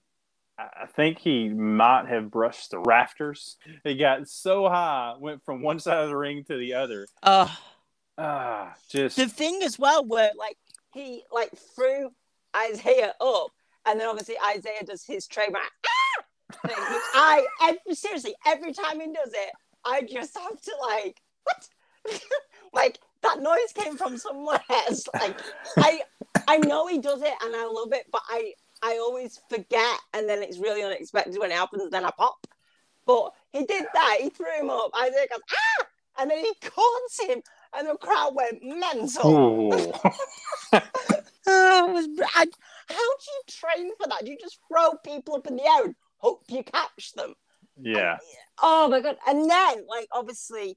[0.59, 3.57] I think he might have brushed the rafters.
[3.85, 7.07] He got so high, went from one side of the ring to the other.
[7.23, 7.49] Ugh.
[8.19, 10.57] Ah, just The thing as well where Like
[10.93, 12.11] he like threw
[12.69, 13.53] Isiah up,
[13.87, 16.25] and then obviously Isiah does his trademark ah!
[16.67, 17.47] thing, I
[17.93, 19.51] seriously every time he does it,
[19.85, 21.69] I just have to like what,
[22.73, 24.61] like that noise came from somewhere.
[24.69, 25.39] It's like
[25.77, 26.01] I
[26.47, 28.53] I know he does it and I love it, but I
[28.83, 31.91] I always forget, and then it's really unexpected when it happens.
[31.91, 32.47] Then I pop.
[33.07, 34.18] But he did that.
[34.20, 34.91] He threw him up.
[34.97, 35.87] Isiah goes ah,
[36.18, 37.43] and then he caught him,
[37.76, 39.22] and the crowd went mental.
[39.24, 39.68] Oh,
[41.93, 42.47] was I,
[42.89, 44.24] how do you train for that?
[44.24, 47.35] Do you just throw people up in the air and hope you catch them?
[47.81, 48.18] yeah.
[48.62, 49.16] Oh my god!
[49.26, 50.76] And then, like, obviously,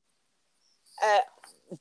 [1.03, 1.19] uh,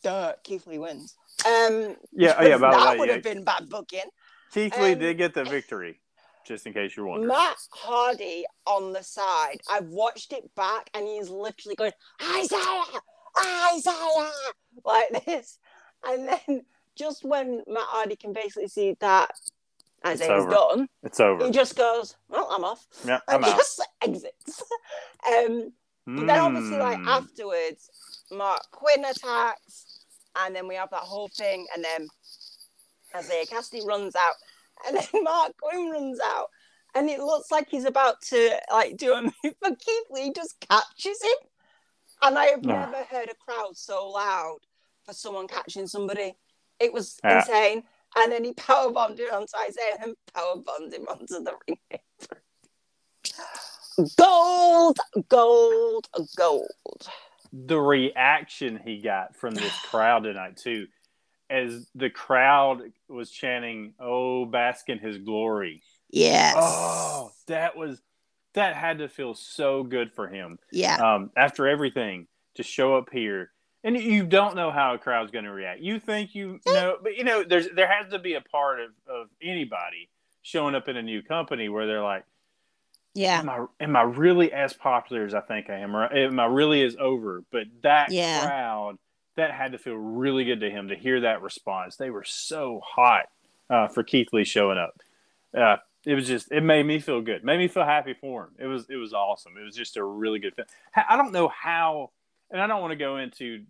[0.02, 1.14] duh, Keith Lee wins.
[1.46, 3.14] Um, Yeah, oh, yeah, by the that way, would yeah.
[3.14, 4.00] have been bad booking.
[4.52, 6.00] Keith Lee Um, did get the victory,
[6.44, 7.28] just in case you're wondering.
[7.28, 9.60] Matt Hardy on the side.
[9.70, 12.82] I've watched it back, and he's literally going Isiah,
[13.74, 14.30] Isiah,
[14.84, 15.58] like this.
[16.04, 16.62] And then,
[16.96, 19.30] just when Matt Hardy can basically see that
[20.04, 20.50] Isiah's over.
[20.50, 21.44] done, It's over.
[21.46, 23.56] he just goes, "Well, I'm off." Yeah, I'm out.
[23.56, 24.62] just exits.
[25.28, 25.72] um,
[26.06, 27.06] but then obviously, like Mm.
[27.06, 27.90] afterwards,
[28.32, 29.89] Marq Quen attacks,
[30.46, 32.08] and then we have that whole thing, and then
[33.18, 34.34] Isiah Kassidy runs out,
[34.86, 36.48] and then Marq Quen runs out,
[36.94, 40.56] and it looks like he's about to like do a move, but Keith Lee just
[40.68, 41.48] catches him,
[42.22, 42.86] and I have Ah.
[42.86, 44.58] never heard a crowd so loud
[45.04, 46.34] for someone catching somebody.
[46.78, 47.38] It was Yeah.
[47.38, 47.84] insane.
[48.16, 51.78] And then he powerbombed it onto Isiah and powerbombed him onto the ring.
[54.16, 56.66] Gold, gold, gold.
[57.52, 60.86] The reaction he got from this crowd tonight too,
[61.48, 66.54] as the crowd was chanting, "Oh, bask in His glory." yes.
[66.58, 68.00] Oh, that was
[68.54, 70.58] that had to feel so good for him.
[70.72, 70.96] yeah.
[70.96, 72.26] Um, after everything,
[72.56, 73.52] to show up here,
[73.84, 75.80] and you don't know how a crowd's going to react.
[75.80, 78.90] You think you know, but you know, there's there has to be a part of
[79.08, 80.08] of anybody
[80.42, 82.24] showing up in a new company where they're like,
[83.14, 83.40] Yeah.
[83.40, 86.46] am I am I really as popular as I think I am, or am I
[86.46, 87.42] really as over?
[87.50, 88.44] But that Yeah.
[88.46, 88.98] crowd,
[89.36, 91.96] that had to feel really good to him to hear that response.
[91.96, 93.28] They were so hot
[93.68, 95.00] uh, for Keith Lee showing up.
[95.56, 98.50] Uh, it was just it made me feel good, made me feel happy for him.
[98.58, 99.56] It was it was awesome.
[99.60, 100.68] It was just a really good film.
[101.08, 102.10] I don't know how,
[102.50, 103.64] and I don't want to go into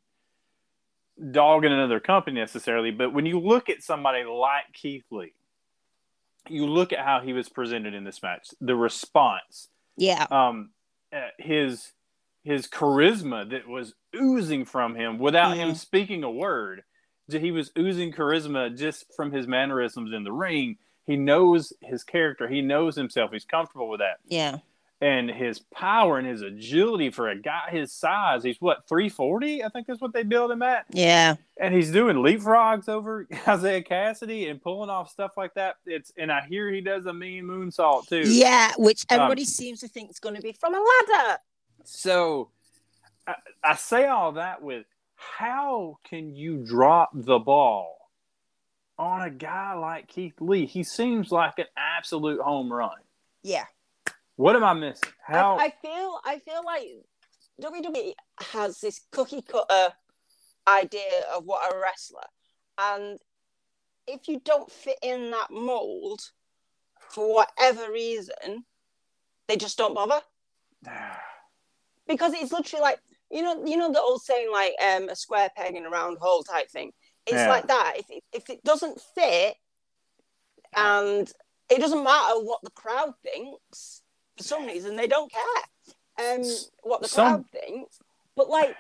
[1.33, 5.33] dogging another company necessarily, but when you look at somebody like Keith Lee,
[6.49, 10.27] you look at how he was presented in this match, the response, Yeah.
[10.31, 10.71] um,
[11.13, 11.93] uh, his
[12.43, 15.77] his charisma that was oozing from him without him Mhm.
[15.77, 16.85] speaking a word.
[17.31, 20.79] He was oozing charisma just from his mannerisms in the ring.
[21.05, 22.49] He knows his character.
[22.49, 23.31] He knows himself.
[23.33, 24.21] He's comfortable with that.
[24.27, 24.59] Yeah.
[25.03, 29.65] And his power and his agility for a guy his size, he's what, 340?
[29.65, 31.37] I think that's what they build him at Yeah.
[31.59, 35.77] and he's doing leapfrogs over Isiah Kassidy and pulling off stuff like that.
[35.87, 38.25] It's and I hear he does a mean moonsault too.
[38.31, 38.73] Yeah.
[38.77, 41.39] Which Um, everybody seems to think is going to be From a ladder.
[41.85, 42.51] So
[43.27, 44.85] I, I say all that with
[45.17, 47.97] how can you drop the ball
[48.99, 50.67] on a guy like Keith Lee?
[50.67, 52.99] He seems like an absolute home run.
[53.43, 53.65] Yeah.
[54.41, 55.11] What am I missing?
[55.23, 55.59] How?
[55.59, 56.87] I, I feel I feel like
[57.61, 58.15] WWE
[58.55, 59.93] has this cookie cutter
[60.67, 62.25] idea of what a wrestler,
[62.79, 63.19] and
[64.07, 66.23] if you don't fit in that mold
[67.11, 68.65] for whatever reason,
[69.47, 70.23] they just don't bother
[72.09, 72.99] because it's literally like
[73.31, 76.17] you know you know the old saying like um, a square peg in a round
[76.19, 76.93] hole type thing.
[77.27, 77.49] It's Yeah.
[77.51, 77.97] like that.
[77.99, 79.57] If it, if it doesn't fit,
[80.75, 81.31] and
[81.69, 84.01] it doesn't matter what the crowd thinks,
[84.41, 86.43] for some reason they don't care um,
[86.83, 87.99] what the Some- crowd thinks.
[88.37, 88.75] But like,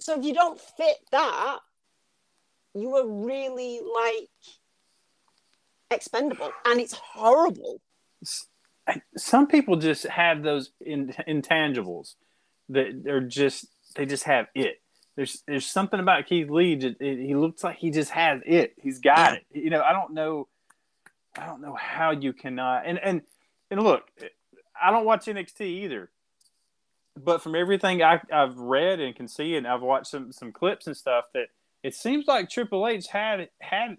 [0.00, 1.58] so if you don't fit that,
[2.74, 4.28] you are really like
[5.90, 7.80] expendable, and it's horrible.
[9.16, 12.14] Some people just have those in, intangibles
[12.70, 14.80] that are just they just have it.
[15.16, 16.74] There's there's something about Keith Lee.
[16.76, 18.74] That it, he looks like he just has it.
[18.80, 19.38] He's got Yeah.
[19.38, 19.44] it.
[19.52, 20.48] You know, I don't know.
[21.38, 22.86] I don't know how you cannot.
[22.86, 23.22] And and
[23.70, 24.02] and look,
[24.80, 26.10] I don't watch NXT either.
[27.16, 30.86] But from everything I, I've read and can see, and I've watched some some clips
[30.88, 31.46] and stuff, that
[31.82, 33.98] it seems like Triple H had had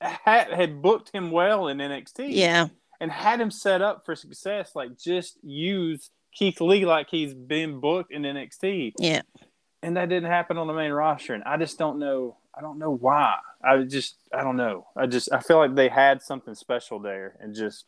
[0.00, 2.68] had, had booked him well in NXT Yeah.
[3.00, 4.72] and had him set up for success.
[4.74, 9.22] Like just use Keith Lee like he's been booked in NXT, Yeah.
[9.82, 11.34] and that didn't happen on the main roster.
[11.34, 12.36] And I just don't know.
[12.54, 13.36] I don't know why.
[13.64, 14.86] I just I don't know.
[14.96, 17.86] I just I feel like they had something special there and just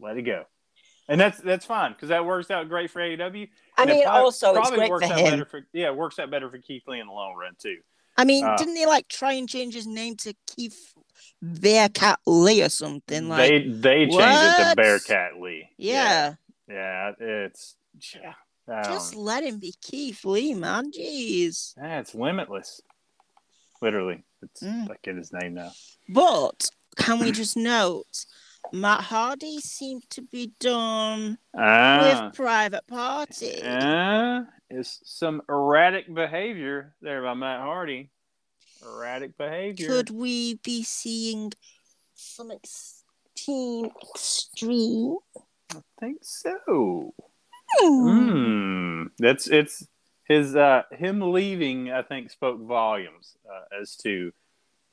[0.00, 0.44] let it go.
[1.08, 3.48] And that's that's fine because that works out great for AEW.
[3.78, 5.30] I And it mean, prob- also it's probably great works for out him.
[5.30, 7.78] better for yeah, it works out better for Keith Lee in the long run too.
[8.16, 10.92] I mean, Uh, didn't he like try and change his name to Keith
[11.40, 13.28] Bearcat Lee or something?
[13.28, 14.74] Like, they they changed it to?
[14.76, 15.68] Bearcat Lee.
[15.78, 16.34] yeah,
[16.68, 17.76] yeah, it's
[18.14, 18.34] yeah.
[18.84, 20.92] Just let him be Keith Lee, man.
[20.92, 21.74] Jeez.
[21.78, 22.82] Yeah, it's limitless.
[23.80, 24.90] Literally, it's Mm.
[24.90, 25.70] I get his name now.
[26.08, 28.26] But can we just note,
[28.72, 33.62] Matt Hardy seemed to be done Ah, with Private Party.
[33.62, 38.10] uh, it's some erratic behavior there by Matt Hardy.
[38.84, 39.88] Erratic behavior.
[39.88, 41.52] Could we be seeing
[42.14, 43.04] some ex-
[43.34, 45.16] team extreme?
[45.72, 47.14] I think so.
[47.78, 48.08] Hmm.
[48.08, 49.02] Hmm.
[49.18, 49.86] That's it's
[50.24, 51.90] his uh him leaving.
[51.90, 54.32] I think spoke volumes uh, as to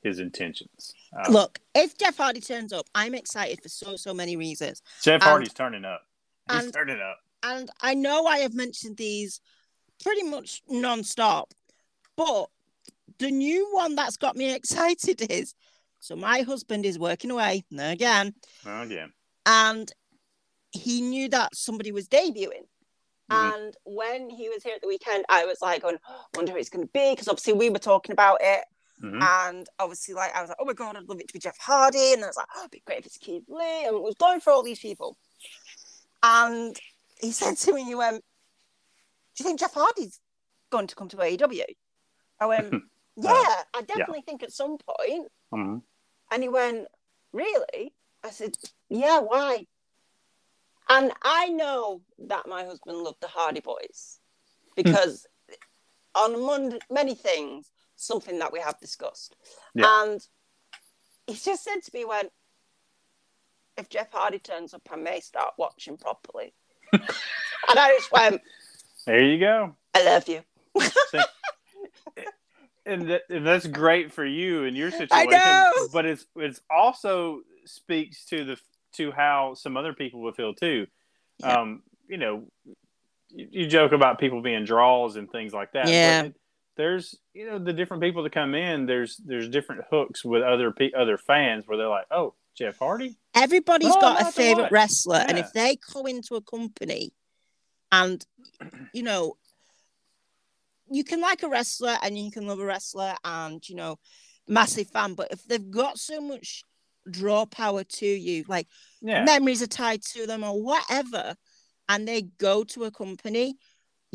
[0.02, 0.92] his intentions.
[1.16, 4.82] Uh, Look, if Jeff Hardy turns up, I'm excited for so so many reasons.
[5.02, 6.02] Jeff and- Hardy's turning up.
[6.50, 7.18] He's and- turning up.
[7.42, 9.40] and I know I have mentioned these
[10.02, 11.52] pretty much non-stop,
[12.16, 12.46] but
[13.18, 15.54] the new one that's got me excited is
[16.00, 18.34] so my husband is working away again,
[18.64, 19.06] Oh yeah.
[19.46, 19.90] and
[20.72, 22.66] he knew that somebody was debuting.
[23.30, 23.54] Mhm.
[23.54, 26.58] And when he was here at the weekend, I was like, going, oh, wonder who
[26.58, 27.10] it's going to be.
[27.10, 28.64] Because obviously we were talking about it.
[29.02, 29.20] Mhm.
[29.22, 31.58] And obviously, like, I was like, oh my God, I'd love it to be Jeff
[31.58, 32.12] Hardy.
[32.14, 33.84] And I was like, oh, it'd be great if it's Keith Lee.
[33.86, 35.16] And it was going for all these people.
[36.22, 36.78] And
[37.20, 38.24] he said to me, he went,
[39.36, 40.18] do you think Jeff Hardy's
[40.70, 41.64] going to come to AEW?
[42.40, 42.72] I went,
[43.16, 45.30] yeah, I definitely think at some point.
[45.52, 45.82] Mhm.
[46.30, 46.88] And he went,
[47.32, 47.94] Really?
[48.24, 48.56] I said,
[48.88, 49.66] Yeah, why?
[50.88, 54.20] And I know that my husband loved the Hardy Boys
[54.74, 55.26] because
[56.14, 59.34] on mon- many things, something that we have discussed.
[59.74, 60.02] Yeah.
[60.02, 60.20] And
[61.26, 62.28] he just said to me, when
[63.76, 66.54] if Jeff Hardy turns up, I may start watching properly.
[66.92, 67.02] and
[67.68, 68.40] I just went,
[69.06, 69.76] There you go.
[69.94, 70.40] I love you.
[72.86, 75.10] and, that, and that's great for you and your situation.
[75.12, 75.88] I know.
[75.92, 78.56] But it's it's also speaks to the
[78.94, 80.86] to how some other people would feel too.
[81.40, 81.60] Yeah.
[81.60, 82.44] Um, you know,
[83.30, 85.84] you, you joke about people being draws and things like that.
[85.84, 86.22] but Yeah.
[86.24, 86.34] it-
[86.76, 88.86] there's you know the different people that come in.
[88.86, 93.16] There's there's different hooks with other pe- other fans where they're like, oh, Jeff Hardy.
[93.34, 97.12] Everybody's Oh, got a favorite wrestler, and if they go into a company,
[97.92, 98.24] and
[98.92, 99.36] you know,
[100.90, 103.98] you can like a wrestler and you can love a wrestler, and you know,
[104.48, 105.14] massive fan.
[105.14, 106.62] But if they've got so much
[107.10, 108.68] draw power to you, like
[109.00, 111.34] Yeah, memories are tied to them or whatever,
[111.88, 113.56] and they go to a company,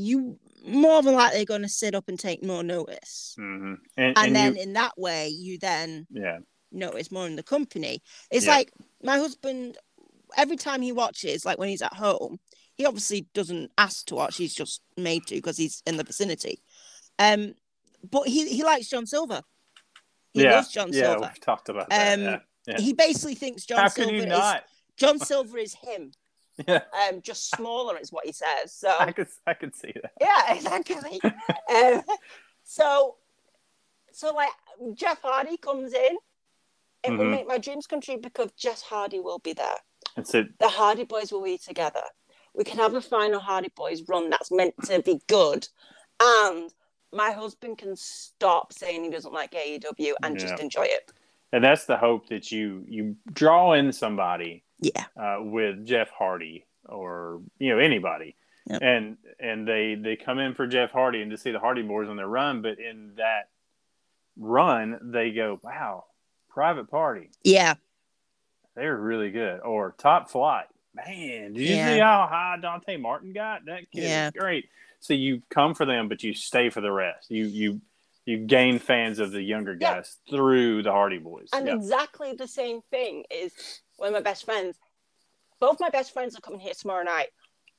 [0.02, 3.36] you more than likely going to sit up and take more notice.
[3.38, 6.40] hmm and, And, and then you, in that way, you then yeah,
[6.72, 8.02] notice more in the company.
[8.30, 8.56] It's Yeah.
[8.58, 8.72] like
[9.04, 9.78] my husband,
[10.38, 12.40] every time he watches, like when he's at home,
[12.76, 16.62] he obviously doesn't ask to watch, he's just made to because he's in the vicinity.
[17.20, 17.54] Um,
[18.10, 19.42] but he, he likes John Silver.
[20.34, 21.02] He yeah, loves John yeah.
[21.02, 21.30] Silver.
[21.34, 22.20] We've talked about that.
[22.20, 22.38] Um, yeah.
[22.68, 22.80] Yeah.
[22.80, 24.64] He basically thinks John How Silver is not?
[24.96, 26.12] John Silver is him.
[26.68, 28.74] Yeah, Um, just smaller is what he says.
[28.74, 30.12] So I could I could see that.
[30.20, 31.22] yeah, exactly.
[31.74, 32.02] um,
[32.64, 33.18] so,
[34.12, 34.52] so like
[34.94, 36.18] Jeff Hardy comes in,
[37.04, 37.32] it will Mhm.
[37.32, 39.78] make my dreams come true because Jeff Hardy will be there.
[40.18, 42.04] And so The Hardy Boys will be together.
[42.54, 45.68] We can have a final Hardy Boys run that's meant to be good,
[46.22, 46.70] and
[47.14, 51.12] my husband can stop saying he doesn't like AEW and just enjoy it.
[51.54, 55.06] and that's the hope that you you draw in somebody Yeah.
[55.16, 58.36] uh, with Jeff Hardy or you know anybody,
[58.68, 58.82] Yep.
[58.82, 62.10] and and they they come in for Jeff Hardy and to see the Hardy Boys
[62.10, 63.50] on their run, but in that
[64.38, 66.06] run they go, wow,
[66.50, 67.76] Private Party, Yeah.
[68.76, 71.94] they're really good, or Top Flight, man, did you Yeah.
[71.94, 73.66] see how high Dante Martin got?
[73.66, 74.28] That kid Yeah.
[74.28, 74.70] is great.
[75.00, 77.30] So you come for them, but you stay for the rest.
[77.32, 77.82] You you
[78.24, 79.96] you gain fans of the younger Yeah.
[79.96, 81.50] guys through the Hardy Boys.
[81.54, 81.74] And Yeah.
[81.74, 84.78] exactly the same thing is one of my best friends.
[85.60, 87.30] Both my best friends are coming here tomorrow night.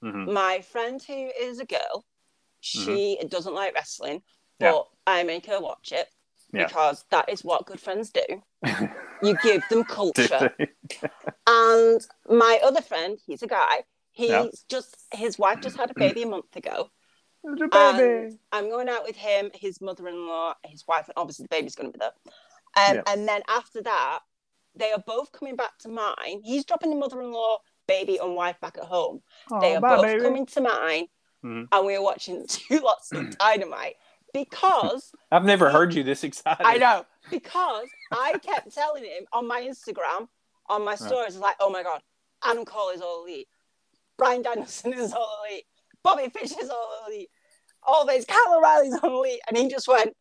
[0.02, 0.32] Mhm.
[0.32, 2.04] My friend who is a girl,
[2.60, 4.64] she doesn't like wrestling, Mm-hmm.
[4.64, 4.70] Yeah.
[4.72, 6.08] but I make her watch it
[6.52, 6.66] Yeah.
[6.66, 8.42] because that is what good friends do.
[9.22, 10.54] you give them culture.
[11.46, 13.82] And my other friend, he's a guy.
[14.12, 14.46] He's Yeah.
[14.68, 16.90] just his wife just had a baby a month ago.
[17.42, 18.38] Baby.
[18.52, 21.98] I'm going out with him, his mother-in-law, his wife, and obviously the baby's going to
[21.98, 22.12] be there.
[22.76, 23.02] Um, Yeah.
[23.08, 24.20] And then after that,
[24.74, 26.40] they are both coming back to mine.
[26.42, 29.22] He's dropping the mother-in-law, baby, and wife back at home.
[29.60, 30.22] they are bye, both baby.
[30.22, 31.06] coming to mine,
[31.44, 31.68] Mhm.
[31.72, 33.96] and we are watching two lots of Dynamite
[34.32, 36.64] because I've never heard you this excited.
[36.64, 40.28] I know because I kept telling him on my Instagram,
[40.68, 42.00] on my stories, like, oh my god,
[42.44, 43.48] Adam Cole is all elite,
[44.16, 45.64] Bryan Danielson is all elite,
[46.02, 47.28] Bobby Fish is all elite,
[47.82, 50.14] all these Kyle O'Reilly's all elite, and he just went,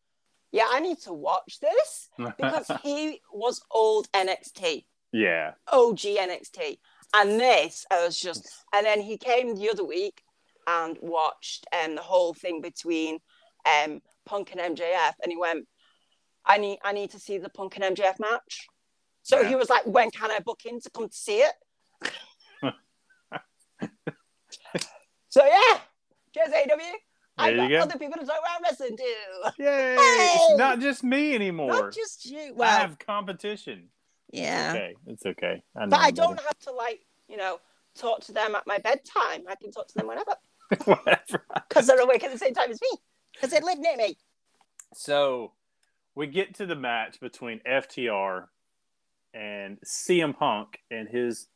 [0.51, 5.51] yeah, I need to watch this because he was old NXT, yeah.
[5.71, 6.77] OG NXT,
[7.13, 10.21] and this I was just, and then he came the other week
[10.67, 13.19] and watched um, the whole thing between
[13.65, 15.67] um, Punk and MJF, and he went,
[16.45, 18.67] I need, I need to see the Punk and MJF match.
[19.23, 19.49] So Yeah.
[19.49, 21.53] he was like, when can I book in to come to see it?
[25.29, 25.79] so yeah,
[26.33, 26.77] cheers AW.
[27.41, 27.83] I There got you go.
[27.83, 29.63] other people to talk about wrestling too.
[29.63, 29.95] Yay!
[29.95, 30.31] Hey!
[30.35, 31.71] It's not just me anymore.
[31.71, 32.55] Not just you.
[32.61, 33.89] I have competition.
[34.31, 34.71] yeah.
[34.75, 35.63] Okay, it's okay.
[35.75, 37.59] I know But I don't have to like, you know,
[37.95, 39.43] talk to them at my bedtime.
[39.49, 40.31] I can talk to them whenever
[40.69, 40.83] better.
[40.85, 41.45] Whatever.
[41.67, 42.89] because they're awake at the same time as me
[43.33, 44.17] because they live near me.
[44.93, 45.53] So
[46.15, 48.47] we get to the match between FTR
[49.33, 51.47] and CM Punk and his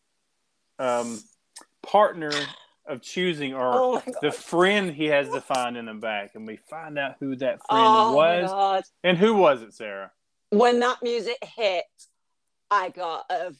[0.80, 1.20] um,
[1.82, 2.32] partner
[2.88, 6.58] of choosing, or Oh the friend he has to find in the back, and we
[6.70, 8.92] find out who that friend oh was.
[9.04, 10.12] And who was it, Sarah?
[10.50, 11.86] When that music hit,
[12.70, 13.54] I got a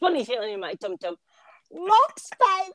[0.00, 1.16] funny feeling in my tum tum.
[1.72, 2.72] Mox baby.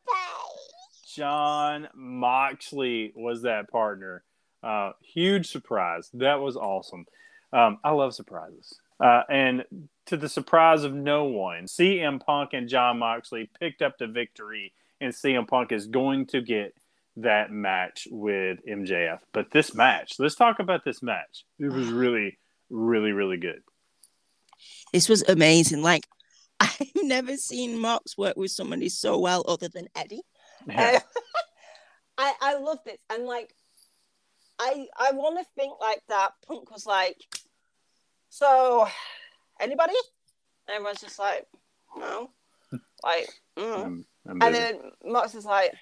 [1.16, 4.24] John Moxley was that partner.
[4.64, 6.10] Uh, huge surprise.
[6.14, 7.06] That was awesome.
[7.54, 8.80] Um, I love surprises.
[9.00, 9.66] Uh, and
[10.08, 14.74] to the surprise of no one, CM Punk and John Moxley picked up the victory,
[15.00, 16.74] and CM Punk is going to get
[17.18, 19.20] that match with MJF.
[19.34, 21.46] But this match, let's talk about this match.
[21.60, 22.38] It was really,
[22.70, 23.62] really, really good.
[24.94, 25.82] This was amazing.
[25.82, 26.08] Like,
[26.60, 30.24] I've never seen Mox work with somebody so well other than Eddie.
[30.68, 30.98] Yeah.
[30.98, 31.00] Uh,
[32.20, 33.54] I I love this and like
[34.58, 36.32] I I want to think like that.
[36.48, 37.18] Punk was like,
[38.30, 38.88] so
[39.60, 39.94] anybody?
[40.68, 41.46] And everyone's just like,
[41.96, 42.32] no,
[43.04, 43.78] like, mm.
[43.78, 44.54] I'm- I'm and busy.
[44.54, 45.74] then Mox is like,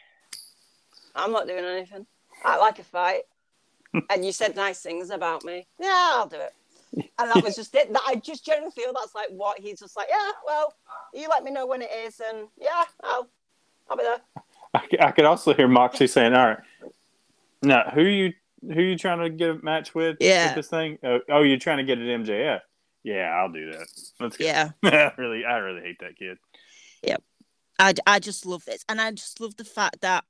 [1.16, 2.06] I'm not doing anything.
[2.44, 3.24] I like a fight,
[4.10, 5.68] and you said nice things about me.
[5.80, 6.54] Yeah, I'll do it.
[7.20, 7.92] And that was just it.
[7.92, 10.08] That I just generally feel that's like what he's just like.
[10.10, 10.74] Yeah, well,
[11.14, 13.28] you let me know when it is, and yeah, I'll
[13.90, 14.22] I'll be there.
[15.00, 16.60] I could also hear Moxie saying, "All right,
[17.62, 20.18] now who you who you trying to get a match with?
[20.20, 20.48] Yeah.
[20.48, 20.98] with this thing?
[21.04, 22.62] Oh, oh, you're trying to get it MJF?
[23.04, 23.88] Yeah, I'll do that.
[24.20, 24.46] Let's go.
[24.46, 24.72] Yeah.
[24.84, 26.38] I really, I really hate that kid.
[27.80, 28.84] I, I just love this.
[28.88, 30.24] And I just love the fact that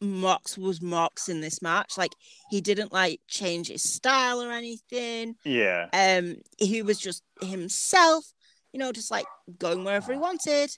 [0.00, 1.98] Mox was Mox in this match.
[1.98, 2.12] Like,
[2.50, 5.36] he didn't like change his style or anything.
[5.44, 8.24] Yeah, Um, he was just himself,
[8.72, 9.26] you know, just like
[9.58, 10.70] going wherever he wanted.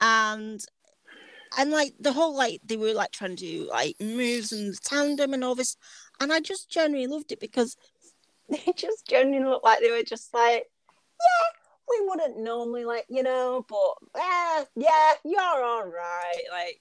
[0.00, 0.60] And
[1.58, 5.32] and like the whole like they were like trying to do like moves and tandem
[5.34, 5.76] and all this.
[6.20, 7.76] And I just genuinely loved it because
[8.48, 10.64] they just genuinely looked like they were just like,
[11.20, 11.55] yeah,
[11.88, 16.42] we wouldn't normally like, you know, but eh, yeah, you're all right.
[16.50, 16.80] Like,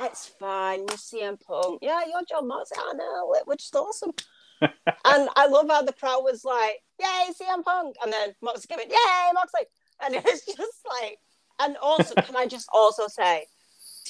[0.00, 0.80] it's fine.
[0.80, 1.80] You're CM Punk.
[1.82, 2.78] Yeah, you're John Moxley.
[2.80, 4.12] I know, it, which we're awesome.
[4.60, 7.96] and I love how the crowd was like, yay, CM Punk.
[8.02, 9.62] And then Moxley giving in, yay, Moxley.
[10.04, 11.18] And it was just like,
[11.60, 13.46] and also, can I just also say,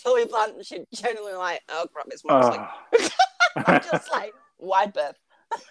[0.02, 2.58] Tully Blanchard generally like, oh crap, it's Moxley.
[2.60, 3.08] Oh.
[3.66, 5.16] I'm just like, wide berth.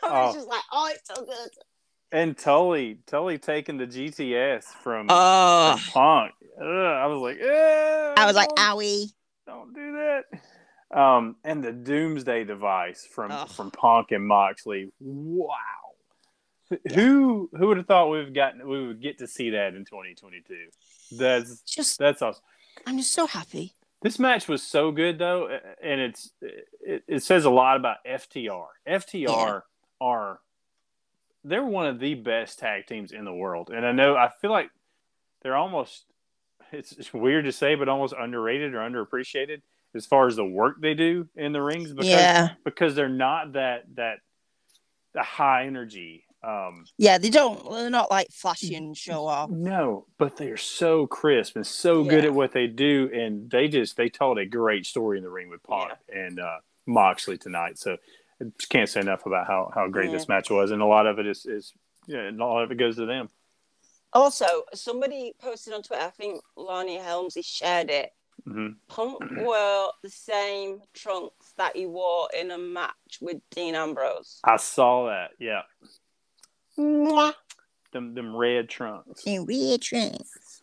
[0.03, 0.37] I was Oh.
[0.37, 1.49] just like, oh, it's so good.
[2.11, 6.31] And Tully, Tully taking the GTS from, oh from Punk.
[6.59, 9.11] Ugh, I was like, eh, I was like, owie.
[9.45, 10.23] don't do that.
[10.97, 14.91] Um, and the Doomsday device from from Punk and Moxley.
[14.99, 15.53] Wow.
[16.93, 20.55] Who who would have thought we've gotten we would get to see that in 2022?
[21.17, 22.43] That's Just that's awesome.
[22.85, 23.73] I'm just so happy.
[24.01, 25.49] This match was so good though,
[25.83, 28.65] and it's it, it says a lot about FTR.
[28.87, 29.59] FTR Yeah.
[30.01, 30.39] are
[31.47, 34.51] they're one of the best tag teams in the world, and I know I feel
[34.51, 34.69] like
[35.41, 36.05] they're almost
[36.71, 39.61] it's, it's weird to say, but almost underrated or underappreciated
[39.95, 42.49] as far as the work they do in the rings because yeah.
[42.63, 44.19] because they're not that that
[45.13, 46.23] the high energy.
[46.43, 47.71] Um, Yeah, they don't.
[47.71, 49.49] They're not like flashy and show off.
[49.49, 53.97] no, but they're so crisp and so good at what they do, and they just
[53.97, 57.79] they told a great story in the ring with Punk and uh, Moxley tonight.
[57.79, 57.97] So
[58.57, 60.17] just can't say enough about how how great Yeah.
[60.17, 61.73] this match was, and a lot of it is is
[62.07, 63.29] yeah, a lot of it goes to them.
[64.13, 68.11] Also, somebody posted on Twitter, I think Lonnie Helmsy shared it.
[68.45, 74.39] hmm Punk wore the same trunks that he wore in a match with Dean Ambrose.
[74.45, 75.31] I saw that.
[75.39, 75.63] Yeah,
[76.77, 77.33] Mwah.
[77.91, 79.23] them them red trunks.
[79.25, 80.61] In red trunks.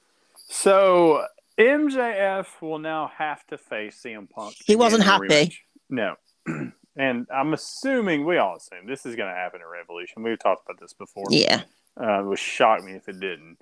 [0.48, 1.24] So
[1.58, 4.54] MJF will now have to face CM Punk.
[4.64, 5.56] He wasn't happy.
[5.90, 6.14] No.
[6.96, 10.22] and I'm assuming we all assume this is going to happen at Revolution.
[10.22, 11.26] We've talked about this before.
[11.30, 11.62] Yeah.
[12.00, 13.58] Uh, it would shock me if it didn't.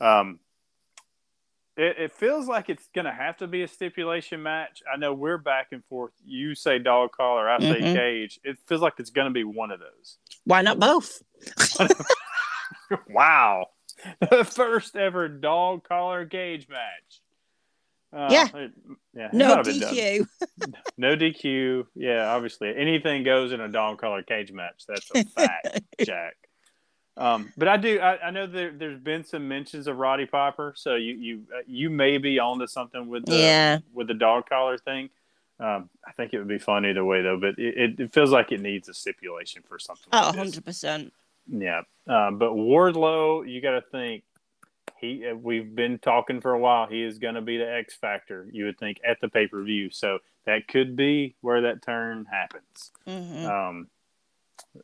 [0.00, 0.40] Um,
[1.76, 4.82] it, it feels like it's going to have to be a stipulation match.
[4.92, 6.12] I know we're back and forth.
[6.24, 7.94] You say dog collar, I say Mhm.
[7.94, 8.40] cage.
[8.44, 10.16] It feels like it's going to be one of those.
[10.44, 11.22] Why not both?
[13.08, 13.66] wow.
[14.20, 17.22] The first ever dog collar cage match.
[18.16, 18.46] Uh, Yeah.
[18.56, 18.72] it-
[19.14, 19.28] yeah.
[19.32, 19.94] No might have been done.
[19.94, 20.26] DQ.
[20.98, 21.86] No DQ.
[21.94, 24.84] Yeah, obviously anything goes in a dog collar cage match.
[24.88, 26.36] That's a fact, Jack.
[27.18, 27.98] Um, but I do.
[28.00, 31.60] I, I know there, there's been some mentions of Roddy Piper, so you you uh,
[31.66, 33.78] you may be onto something with the Yeah.
[33.92, 35.10] with the dog collar thing.
[35.58, 37.38] Um, I think it would be fun either way though.
[37.38, 40.08] But it, it, feels like it needs a stipulation for something.
[40.12, 41.10] Oh, like 100%.
[41.48, 44.24] Yeah, um, but Wardlow, you got to think
[45.00, 45.26] he.
[45.26, 46.86] Uh, we've been talking for a while.
[46.86, 48.46] He is going to be the X factor.
[48.50, 52.26] You would think at the pay per view, so that could be where that turn
[52.30, 52.92] happens.
[53.06, 53.86] hmm Um,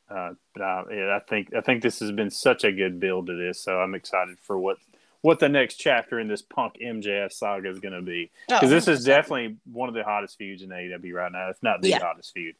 [0.08, 3.26] uh, but uh, yeah, I think I think this has been such a good build
[3.26, 4.78] to this, so I'm excited for what
[5.22, 8.70] what the next chapter in this Punk MJF saga is going to be Oh, because
[8.70, 11.90] this is definitely one of the hottest feuds in AEW right now, if not the
[11.90, 12.00] Yeah.
[12.00, 12.56] hottest feud.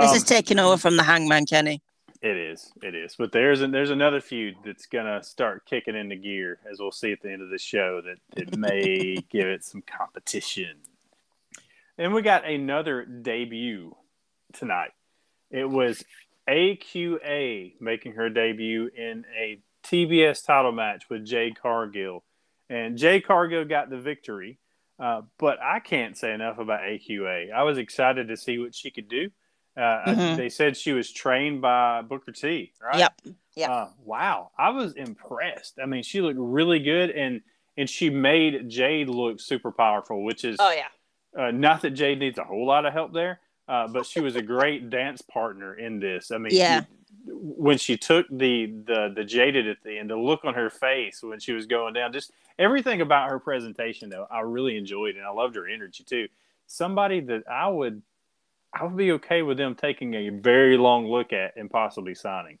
[0.00, 1.80] This Um, is taking over from the Hangman Kenny.
[2.22, 2.72] It is.
[2.82, 3.14] It is.
[3.16, 7.12] But there's a, there's another feud that's gonna start kicking into gear, as we'll see
[7.12, 8.00] at the end of the show.
[8.00, 10.76] That it may give it some competition.
[11.98, 13.96] And we got another debut
[14.52, 14.92] tonight.
[15.50, 16.04] It was
[16.48, 22.24] AQA making her debut in a TBS title match with Jade Cargill,
[22.68, 24.58] and Jade Cargill got the victory.
[24.98, 27.52] Uh, but I can't say enough about AQA.
[27.52, 29.30] I was excited to see what she could do.
[29.76, 30.36] Uh, I- Mhm.
[30.36, 32.98] they said she was trained by Booker T, right?
[32.98, 33.20] Yep.
[33.56, 33.70] Yep.
[33.70, 35.78] Uh, wow, I was impressed.
[35.82, 37.42] I mean, she looked really good, and
[37.78, 40.88] and she made Jade look super powerful, which is Oh yeah.
[41.38, 44.34] uh, not that Jade needs a whole lot of help there, uh, but she was
[44.34, 46.30] a great dance partner in this.
[46.30, 46.84] I mean, Yeah.
[47.26, 51.22] when she took the the the jaded at the end, the look on her face
[51.22, 55.24] when she was going down, just everything about her presentation, though, I really enjoyed, and
[55.26, 56.28] I loved her energy too.
[56.66, 58.00] Somebody that I would
[58.72, 62.58] I would be okay with them taking a very long look at and possibly signing.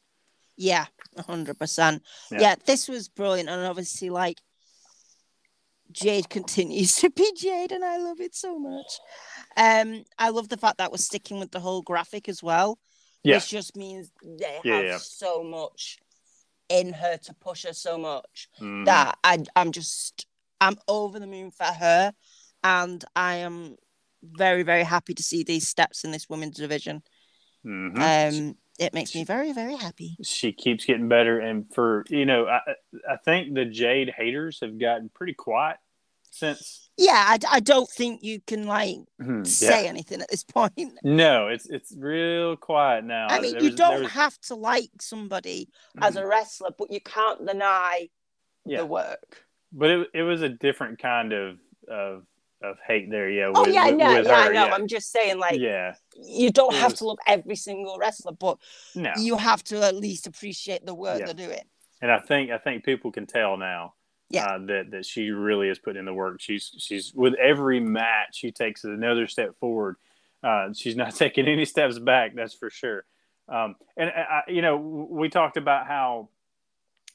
[0.56, 0.86] Yeah,
[1.26, 2.02] hundred percent.
[2.30, 2.40] Yeah.
[2.40, 4.38] Yeah, this was brilliant, and obviously, like
[5.92, 8.98] Jade continues to be Jade, and I love it so much.
[9.56, 12.78] Um, I love the fact that we're sticking with the whole graphic as well,
[13.22, 13.36] Yeah.
[13.36, 14.98] which just means they Yeah, have yeah.
[14.98, 15.98] so much
[16.68, 18.86] in her to push her so much Mhm.
[18.86, 20.26] that I, I'm just,
[20.60, 22.12] I'm over the moon for her,
[22.64, 23.76] and I am
[24.22, 27.02] very, very happy to see these steps in this women's division.
[27.64, 27.98] Mhm.
[28.50, 30.16] Um, it makes me very, very happy.
[30.22, 32.60] she keeps getting better and for you know i
[33.10, 35.78] i think the jade haters have gotten pretty quiet
[36.30, 40.74] since Yeah, I, I don't think you can like Hmm, say anything at this point.
[41.02, 44.54] no it's it's real quiet now I mean, There you was- don't was- have to
[44.54, 45.68] like somebody.
[46.00, 48.10] As a wrestler, but you can't deny
[48.66, 48.78] Yeah.
[48.78, 49.46] the work.
[49.72, 51.58] but it, it was a different kind of
[51.88, 52.26] of
[52.70, 54.66] of hate there yeah Oh yeah, with, no, with yeah, her, I know.
[54.66, 54.74] yeah.
[54.74, 58.58] I'm just saying, like, yeah you don't have to love every single wrestler, but
[58.94, 61.26] no You have to at least appreciate the work Yeah.
[61.26, 61.60] they're doing.
[62.02, 63.94] and i think i think people can tell now
[64.30, 64.46] Yeah.
[64.46, 68.36] uh, that that she really is putting in the work she's she's with every match
[68.36, 69.96] she takes another step forward
[70.42, 73.04] uh, she's not taking any steps back that's for sure
[73.48, 74.76] um, and I, I- you know
[75.20, 76.28] we talked about how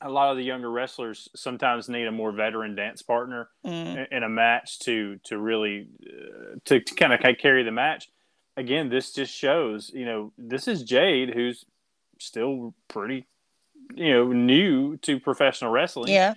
[0.01, 4.07] a lot of the younger wrestlers sometimes need a more veteran dance partner Mm.
[4.11, 8.09] in, a match to to really uh, to, to kind of carry the match
[8.57, 11.63] again this just shows you know this is jade who's
[12.19, 13.25] still pretty
[13.95, 16.33] you know new to professional wrestling Yeah,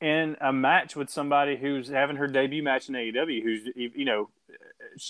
[0.00, 4.28] in a match with somebody who's having her debut match in AEW, who's you know,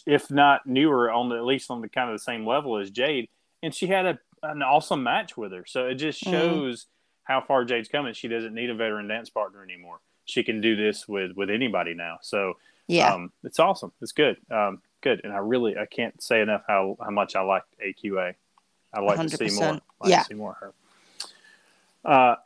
[0.07, 2.91] if not newer, on the, at least on the kind of the same level as
[2.91, 3.29] Jade,
[3.63, 5.65] and she had a an awesome match with her.
[5.67, 6.31] So it just Mhm.
[6.31, 6.87] shows
[7.25, 8.15] how far Jade's coming.
[8.15, 9.99] She doesn't need a veteran dance partner anymore.
[10.27, 12.19] She can do this with with anybody now.
[12.23, 12.55] So
[12.87, 13.93] yeah, um, it's awesome.
[14.01, 14.37] It's good.
[14.51, 18.35] Um, good, and I really I can't say enough how how much I liked AQA.
[18.95, 19.73] I'd like to see more.
[20.01, 20.19] Like Yeah.
[20.21, 20.73] to see more of her.
[22.05, 22.37] Uh,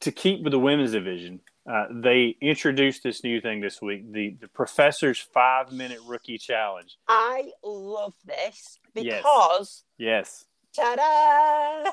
[0.00, 4.30] to keep with the women's division, uh, they introduced this new thing this week: the
[4.40, 6.98] the professor's five minute rookie challenge.
[7.08, 9.22] I love this Yes.
[9.22, 10.44] because Yes,
[10.74, 11.90] ta-da!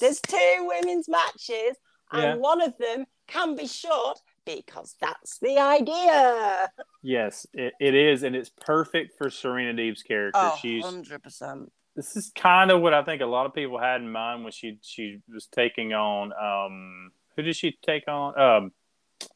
[0.00, 1.76] There's two women's matches,
[2.12, 2.34] and Yeah.
[2.36, 6.70] one of them can be short because that's the idea.
[7.02, 10.38] yes, it, it is, and it's perfect for Serena Deeb's character.
[10.42, 11.68] Oh, She's 100%.
[11.94, 14.52] this is kind of what I think a lot of people had in mind when
[14.52, 18.72] she she was taking on um who did she take on um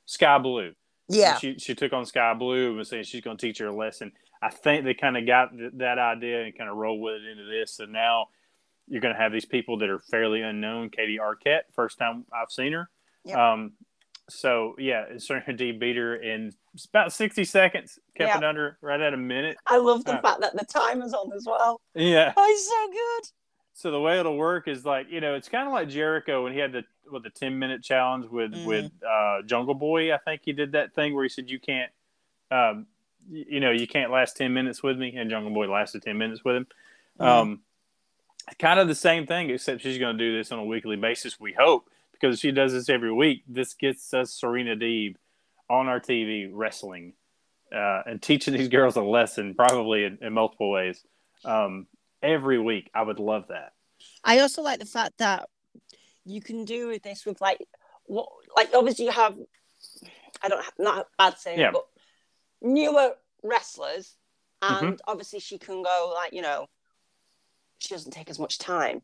[0.06, 0.72] Sky Blue.
[1.08, 1.36] Yeah.
[1.38, 3.74] She she took on Sky Blue and was saying she's going to teach her a
[3.76, 4.10] lesson.
[4.42, 7.30] I think they kind of got th- that idea and kind of rolled with it
[7.30, 7.76] into this.
[7.76, 8.26] So now
[8.89, 10.91] you're going to have these people that are fairly unknown.
[10.91, 12.89] Katie Arquette, first time I've seen her.
[13.24, 13.37] Yep.
[13.37, 13.72] Um,
[14.28, 16.53] so yeah, Serena D beat her in
[16.91, 18.37] about 60 seconds, kept Yep.
[18.39, 19.57] it under right at a minute.
[19.66, 21.80] I love the Uh, fact that the timer's on as well.
[21.95, 22.32] Yeah.
[22.37, 23.30] Oh, it's so good.
[23.72, 26.53] So the way it'll work is like you know it's kind of like Jericho when
[26.55, 26.82] he had the
[27.12, 28.64] with the ten minute challenge with Mhm.
[28.66, 30.14] with uh, Jungle Boy.
[30.14, 31.93] I think he did that thing where he said you can't,
[32.51, 32.87] um,
[33.30, 36.43] you know, you can't last ten minutes with me, and Jungle Boy lasted ten minutes
[36.43, 36.66] with him.
[37.20, 37.24] Mhm.
[37.26, 37.62] Um,
[38.59, 41.38] kind of the same thing, except she's going to do this on a weekly basis.
[41.40, 43.42] We hope because if she does this every week.
[43.49, 45.16] This gets us Serena Deeb
[45.68, 47.12] on our TV wrestling
[47.74, 51.05] uh, and teaching these girls a lesson, probably in, in multiple ways.
[51.44, 51.86] Um,
[52.22, 53.72] every week, I would love that.
[54.24, 55.49] I also like the fact that
[56.24, 57.59] You can do this with like
[58.05, 59.36] what, like obviously you have.
[60.42, 61.70] I don't not bad saying, Yeah.
[61.72, 61.86] but
[62.62, 64.14] newer wrestlers,
[64.62, 64.86] Mm-hmm.
[64.86, 66.66] and obviously she can go like you know,
[67.78, 69.02] she doesn't take as much time.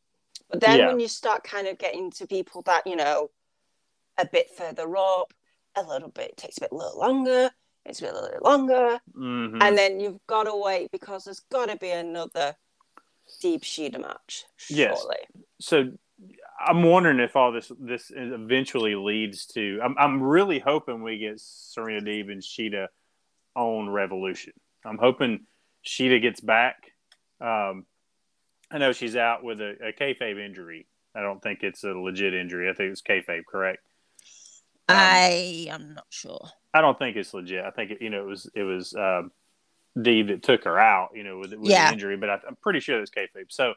[0.48, 0.88] But then Yeah.
[0.88, 3.30] when you start kind of getting to people that you know,
[4.18, 5.32] a bit further up,
[5.74, 7.50] a little bit it takes a bit a little longer.
[7.84, 9.60] It's a bit a little bit longer, Mhm.
[9.62, 12.56] and then you've got to wait because there's got to be another
[13.40, 15.04] Deeb Shida match Yes.
[15.60, 15.92] so
[16.60, 19.80] I'm wondering if all this this eventually leads to.
[19.82, 22.88] I'm I'm really hoping we get Serena Deeb and Shida
[23.56, 24.52] on Revolution.
[24.84, 25.46] I'm hoping
[25.84, 26.92] Shida gets back.
[27.40, 27.86] Um,
[28.72, 30.86] I know she's out with a, a kayfabe injury.
[31.14, 32.70] I don't think it's a legit injury.
[32.70, 33.80] I think it's kayfabe, correct?
[34.88, 36.48] Um, I am not sure.
[36.74, 37.64] I don't think it's legit.
[37.64, 39.30] I think it, you know it was it was um,
[39.98, 41.88] Deeb that took her out, you know, with, with Yeah.
[41.88, 42.16] the injury.
[42.16, 43.50] But I, I'm pretty sure it's kayfabe.
[43.50, 43.74] So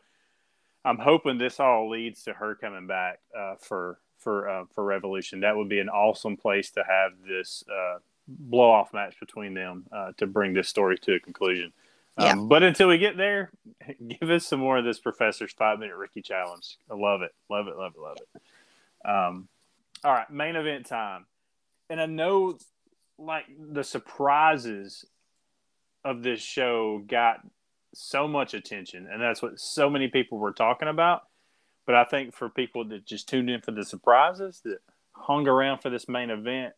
[0.86, 5.42] I'm hoping this all leads to her coming back uh, for for uh, for Revolution.
[5.42, 9.86] That would be an awesome place to have this uh, blow off match between them
[9.92, 11.74] uh, to bring this story to a conclusion.
[12.18, 13.52] Um, But until we get there,
[14.08, 16.78] give us some more of this Professor's five minute Ricky challenge.
[16.90, 19.08] I love it, love it, love it, love it.
[19.10, 19.48] Um,
[20.04, 21.26] all right, main event time,
[21.90, 22.58] and I know
[23.18, 25.06] like the surprises
[26.04, 27.42] of this show got
[27.94, 31.24] so much attention, and that's what so many people were talking about.
[31.86, 34.80] But I think for people that just tuned in for the surprises that
[35.14, 36.74] hung around for this main event,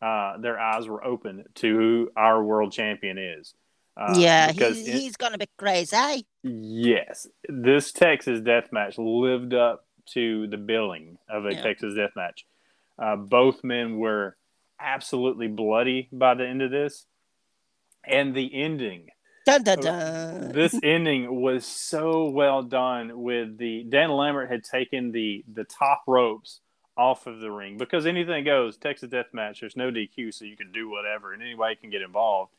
[0.00, 3.54] uh, their eyes were open to who our world champion is.
[3.96, 6.26] Uh, yeah, because he's, it- he's gonna be crazy.
[6.42, 11.62] Yes, this Texas death match lived up to the billing of a Yeah.
[11.62, 12.44] Texas death match.
[12.98, 14.36] Uh, both men were
[14.80, 17.06] absolutely bloody by the end of this,
[18.04, 19.08] and the ending.
[19.46, 20.52] Dun, dun, dun.
[20.52, 23.12] This ending was so well done.
[23.22, 26.60] With the Dan Lambert had taken the the top ropes
[26.96, 28.76] off of the ring because anything goes.
[28.76, 29.60] Texas death match.
[29.60, 32.52] There's no DQ, so you can do whatever, and anybody can get involved.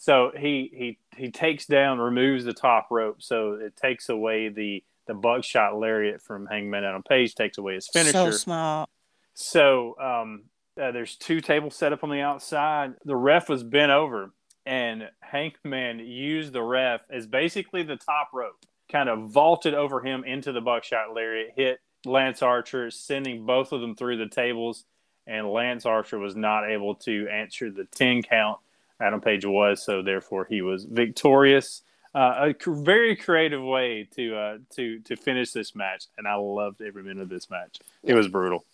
[0.00, 4.82] So he he he takes down, removes the top rope, so it takes away the
[5.06, 8.12] the buckshot lariat from Hangman Adam Page, takes away his finisher.
[8.12, 8.88] So smart.
[9.34, 10.44] So um,
[10.80, 12.94] uh, there's two tables set up on the outside.
[13.04, 14.32] The ref was bent over,
[14.64, 20.24] and Hangman used the ref as basically the top rope, kind of vaulted over him
[20.24, 24.86] into the buckshot lariat, hit Lance Archer, sending both of them through the tables.
[25.26, 28.60] And Lance Archer was not able to answer the 10 count.
[29.00, 31.82] Adam Page was, so therefore he was victorious.
[32.12, 36.82] Uh, a very creative way to uh, to to finish this match, and I loved
[36.82, 37.78] every minute of this match.
[38.02, 38.64] It was brutal.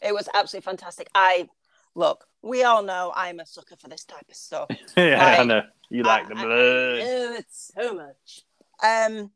[0.00, 1.08] It was absolutely fantastic.
[1.14, 1.48] I
[1.94, 4.68] look, we all know I'm a sucker for this type of stuff.
[4.96, 6.98] yeah, I know you like the I- I blood.
[6.98, 8.42] love it so much.
[8.82, 9.30] Um,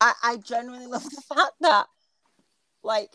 [0.00, 1.86] I, I genuinely love the fact that,
[2.82, 3.10] like,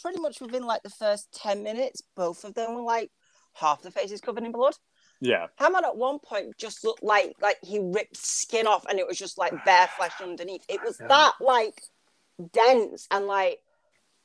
[0.00, 3.10] pretty much within like the first ten minutes, both of them were like
[3.54, 4.74] half the faces covered in blood.
[5.20, 9.06] Yeah, Hammond at one point just looked like like he ripped skin off and it
[9.06, 10.64] was just like bare flesh underneath.
[10.68, 11.80] It was that like
[12.52, 13.60] dense and like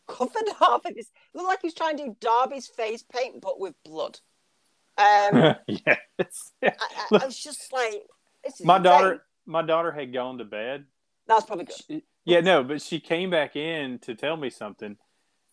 [0.08, 1.08] covered half of his.
[1.08, 4.20] It looked like he was trying to do Darby's face paint but with blood.
[4.98, 5.56] Um.
[6.18, 8.04] It's, I, I, I was just like,
[8.42, 8.84] this is my insane.
[8.84, 10.86] daughter, my daughter had gone to bed,
[11.28, 11.76] That's probably good.
[11.76, 14.96] She- yeah, no, but she came back in to tell me something,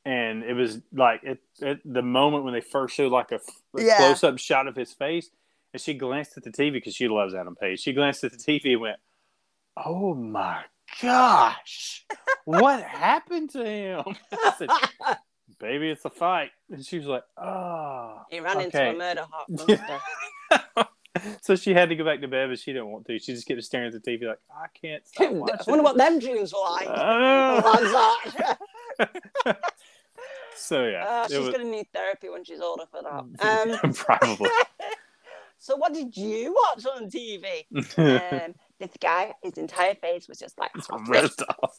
[0.05, 3.41] and it was like at, at the moment when they first showed like a,
[3.77, 3.97] Yeah.
[3.99, 5.31] close up shot of his face,
[5.73, 7.81] and she glanced at the TV because she loves Adam Page.
[7.81, 8.99] She glanced at the TV and went,
[9.77, 10.63] "Oh my
[11.01, 12.05] gosh,
[12.45, 14.69] what happened to him?" I said,
[15.59, 19.49] "Baby, it's a fight," and she was like, "Oh." he ran into a murder hot
[20.69, 20.89] monster.
[21.43, 23.19] so she had to go back to bed, but she didn't want to.
[23.19, 25.97] She just kept staring at the TV like, "I can't stop I watching." wonder what
[25.97, 26.89] them dreams were like.
[26.91, 28.59] Oh.
[30.57, 33.79] So yeah, Uh, she's was- going to need therapy when she's older for that.
[33.87, 34.51] Um, probably.
[35.59, 37.65] so, what did you watch on TV?
[37.99, 40.71] Um, this guy, his entire face was just like,
[41.09, 41.77] ripped off.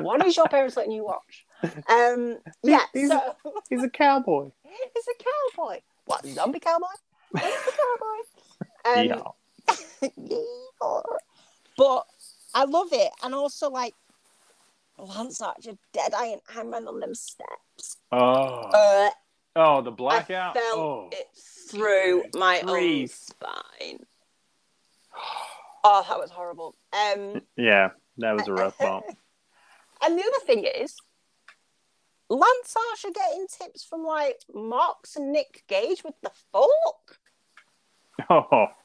[0.00, 1.46] what is your parents letting you watch?
[1.88, 3.34] Um, yeah, He's- so
[3.70, 4.50] He's a cowboy.
[4.62, 5.24] he's a
[5.56, 5.80] cowboy.
[6.06, 6.86] What, zombie cowboy?
[7.34, 7.72] He's a
[8.84, 9.10] cowboy.
[9.10, 9.22] Um,
[10.26, 11.00] yeah.
[11.76, 12.04] But
[12.54, 13.10] I love it.
[13.22, 13.94] And also, like,
[14.98, 17.96] Lance Archer, Deadeye, and Hangman on them steps.
[18.12, 18.62] Oh.
[18.72, 19.10] Uh,
[19.56, 20.56] oh, the blackout.
[20.56, 21.10] I felt oh.
[21.12, 21.26] it
[21.70, 24.00] through my own spine.
[25.84, 26.74] Oh, that was horrible.
[26.92, 29.04] Um, Yeah, that was a rough bump.
[30.02, 30.96] and the other thing is,
[32.28, 37.18] Lance Archer getting tips from like Mox and Nick Gage with the fork.
[38.28, 38.66] Oh.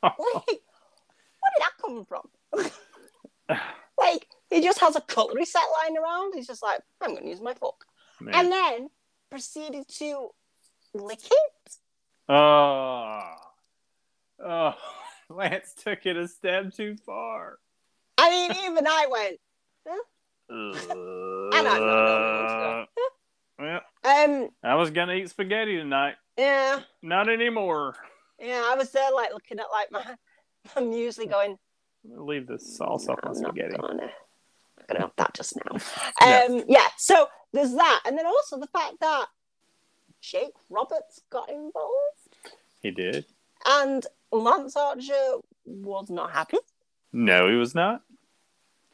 [0.00, 2.28] Like, where did that come from?
[3.98, 6.32] like, he just has a cutlery set lying around.
[6.34, 7.84] He's just like, I'm going to use my fork.
[8.20, 8.34] Man.
[8.34, 8.88] And then
[9.30, 10.28] proceeded to
[10.94, 11.76] lick it.
[12.28, 13.20] Oh.
[14.44, 14.74] Oh.
[15.30, 17.58] Lance took it a step too far.
[18.16, 19.36] I mean, even I went,
[19.88, 21.52] uh.
[21.52, 22.86] and I'm not going
[23.58, 26.14] Well, um, I was gonna eat spaghetti tonight.
[26.38, 27.94] yeah, Not anymore.
[28.40, 28.62] yeah.
[28.66, 30.14] I was there, like, looking at like my,
[30.74, 31.58] my muesli going,
[32.04, 33.76] Leave the sauce off my I'm spaghetti.
[33.76, 34.10] gonna,
[34.88, 35.76] I'm gonna have that just now.
[36.20, 36.42] Yeah.
[36.48, 36.86] Um, yeah.
[36.96, 39.26] So there's that, and then also the fact that
[40.20, 43.24] Jake Roberts got involved, He did.
[43.66, 46.58] and Lance Archer was not happy.
[47.12, 48.02] No, he was not.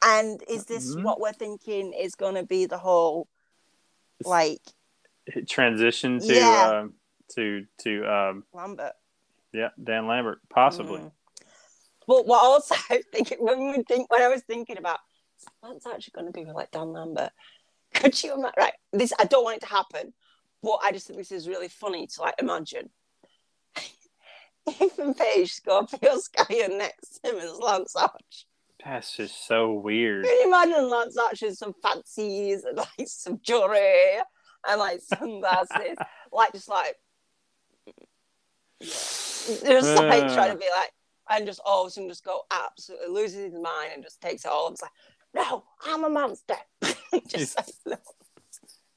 [0.03, 1.03] And is this Mhm.
[1.03, 3.27] what we're thinking is going to be the whole,
[4.23, 4.61] like
[5.47, 6.79] transition to Yeah.
[6.81, 6.93] um,
[7.35, 8.93] to to um, Lambert?
[9.51, 10.99] yeah Dan Lambert possibly.
[10.99, 11.11] Mm.
[12.07, 14.99] But what also I thinking when we think when I was thinking about
[15.63, 17.31] Lance actually going to be like Dan Lambert.
[17.93, 18.53] Could you imagine?
[18.57, 20.13] Right, this I don't want it to happen,
[20.61, 22.89] but I just think this is really funny to like imagine.
[24.81, 28.45] Ethan Page, Scorpio Sky, and next to him is Lance Archer.
[28.83, 30.25] That's just so weird.
[30.25, 34.17] Can you imagine Lance Archer in some fancies and like some jewelry
[34.67, 35.97] and like sunglasses,
[36.31, 36.95] like just like
[38.81, 40.55] just like trying to uh.
[40.55, 40.91] be like,
[41.29, 44.45] and just all of a sudden just go absolutely loses his mind and just takes
[44.45, 44.67] it all.
[44.67, 44.91] and It's like,
[45.35, 46.55] no, I'm a monster.
[47.27, 47.97] just like, no.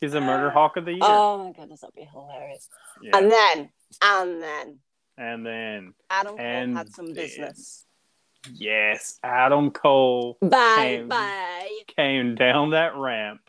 [0.00, 1.00] He's a murder hawk of the year.
[1.02, 2.68] oh my goodness, that'd be hilarious.
[3.02, 3.16] yeah.
[3.16, 3.68] And then,
[4.00, 4.78] and then
[5.16, 7.84] and then Adam Cole had some then- business.
[8.52, 11.68] yes, Adam Cole Bye Came- bye.
[11.96, 13.40] came down that ramp,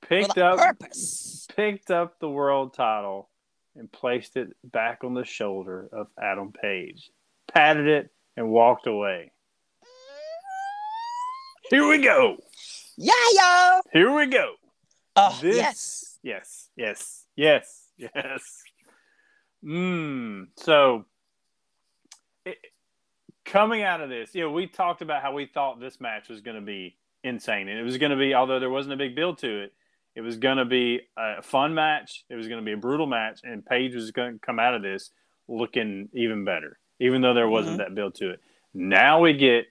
[0.00, 1.48] picked up purpose.
[1.56, 3.28] picked up the world title
[3.74, 7.10] and placed it back on the shoulder of Adam Page,
[7.52, 9.31] patted it, and walked away.
[11.72, 12.36] Here we go.
[12.98, 13.80] Yeah, yo.
[13.94, 14.56] Here we go.
[15.16, 16.18] Oh, This- yes.
[16.22, 18.62] Yes, yes, yes, yes.
[19.64, 20.48] Mmm.
[20.58, 21.06] So,
[22.44, 22.58] it,
[23.46, 26.42] coming out of this, you know, we talked about how we thought this match was
[26.42, 29.16] going to be insane, and it was going to be, although there wasn't a big
[29.16, 29.72] build to it,
[30.14, 32.24] it was going to be a fun match.
[32.28, 34.74] It was going to be a brutal match, and Page was going to come out
[34.74, 35.10] of this
[35.48, 37.88] looking even better, even though there wasn't mm-hmm.
[37.88, 38.40] that build to it.
[38.74, 39.68] Now we get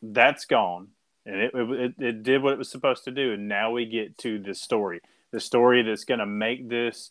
[0.00, 0.88] that's gone,
[1.26, 4.18] and it, it it did what it was supposed to do, and now we get
[4.18, 5.00] to the story,
[5.32, 7.10] the story that's going to make this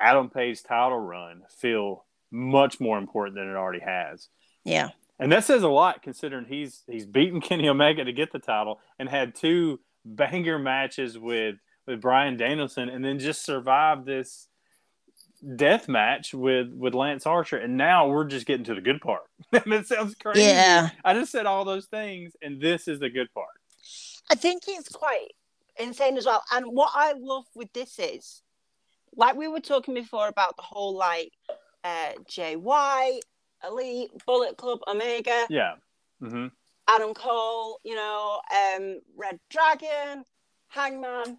[0.00, 4.28] Adam Page title run feel much more important than it already has.
[4.64, 4.90] Yeah.
[5.18, 8.80] And that says a lot considering he's he's beaten Kenny Omega to get the title
[8.98, 14.48] and had two banger matches with with Bryan Danielson and then just survived this
[15.56, 19.22] death match with with Lance Archer and now we're just getting to the good part.
[19.52, 20.42] I mean, it sounds crazy.
[20.42, 20.90] Yeah.
[21.04, 23.48] I just said all those things and this is the good part.
[24.30, 25.28] I think it's quite
[25.78, 26.42] insane as well.
[26.52, 28.42] And what I love with this is,
[29.16, 31.32] like we were talking before about the whole like
[31.84, 33.20] uh, Jay White,
[33.66, 35.74] Elite, Bullet Club, Omega, Yeah.
[36.22, 36.46] Mm-hmm.
[36.88, 40.24] Adam Cole, you know, um, Red Dragon,
[40.68, 41.38] Hangman.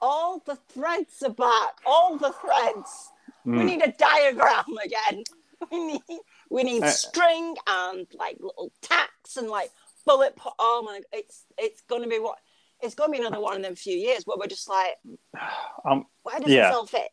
[0.00, 1.78] All the threads are back.
[1.86, 3.10] All the threads.
[3.44, 3.64] We Mm.
[3.64, 5.24] need a diagram again.
[5.70, 6.02] We need
[6.50, 9.70] we need Uh, string and like little tacks and like
[10.04, 10.36] bullet.
[10.36, 11.00] Po- oh my!
[11.12, 12.38] It's it's gonna be what?
[12.82, 14.96] It's gonna be another one in a few years where we're just like,
[15.90, 16.68] Um, where does Yeah.
[16.68, 17.08] this all fit?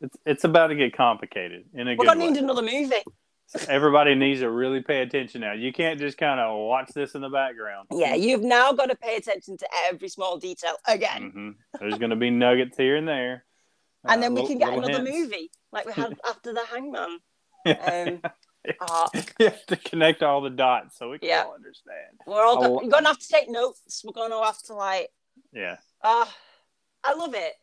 [0.00, 2.30] it's it's about to get complicated in a We're good gonna way.
[2.30, 3.04] need another movie.
[3.68, 5.52] Everybody needs to really pay attention now.
[5.52, 7.88] You can't just kind of watch this in the background.
[7.90, 12.10] Yeah, you've now got to pay attention to every small detail again, hmm There's going
[12.10, 13.44] to be nuggets here and there,
[14.04, 15.10] and Uh, then we little- can get another hints.
[15.10, 17.18] movie like we had after the Hangman.
[17.66, 18.20] Um,
[18.80, 21.44] uh, you have to connect all the dots so we can Yeah.
[21.44, 22.20] all understand.
[22.26, 24.02] we're all go- you're gonna have to take notes.
[24.04, 25.08] We're gonna have to like,
[25.52, 26.26] Yeah, uh,
[27.02, 27.54] I love it,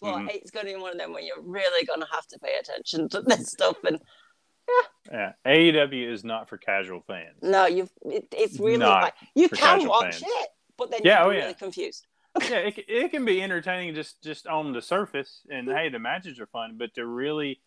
[0.00, 0.30] but Mhm.
[0.34, 3.22] it's gonna be one of them where you're really gonna have to pay attention to
[3.22, 3.82] this stuff.
[3.84, 4.00] And
[5.10, 5.32] yeah.
[5.46, 7.38] AEW is not for casual fans.
[7.42, 10.22] no, you've it, it's really Not like you can watch fans.
[10.26, 10.48] it,
[10.78, 11.52] but then Yeah, you're oh, really yeah.
[11.54, 12.06] confused.
[12.48, 16.40] yeah, it, it can be entertaining just just on the surface, and hey, the matches
[16.40, 16.76] are fun.
[16.78, 17.60] But to really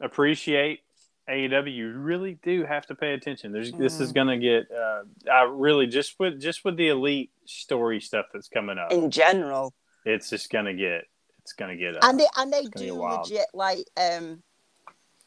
[0.00, 0.80] appreciate
[1.28, 3.52] AEW, you really do have to pay attention.
[3.52, 4.14] There's this is Mhm.
[4.14, 4.70] going to get.
[4.70, 9.10] Uh, I really just with just with the elite story stuff that's coming up, In
[9.10, 9.74] general,
[10.04, 11.04] it's just going to get.
[11.42, 11.96] It's going to get.
[11.96, 14.42] Uh, and they and they do legit like um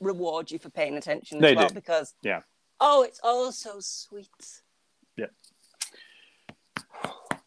[0.02, 1.74] reward you for paying attention as They well do.
[1.76, 2.42] because Yeah.
[2.80, 4.28] oh it's all so sweet
[5.18, 5.28] yeah,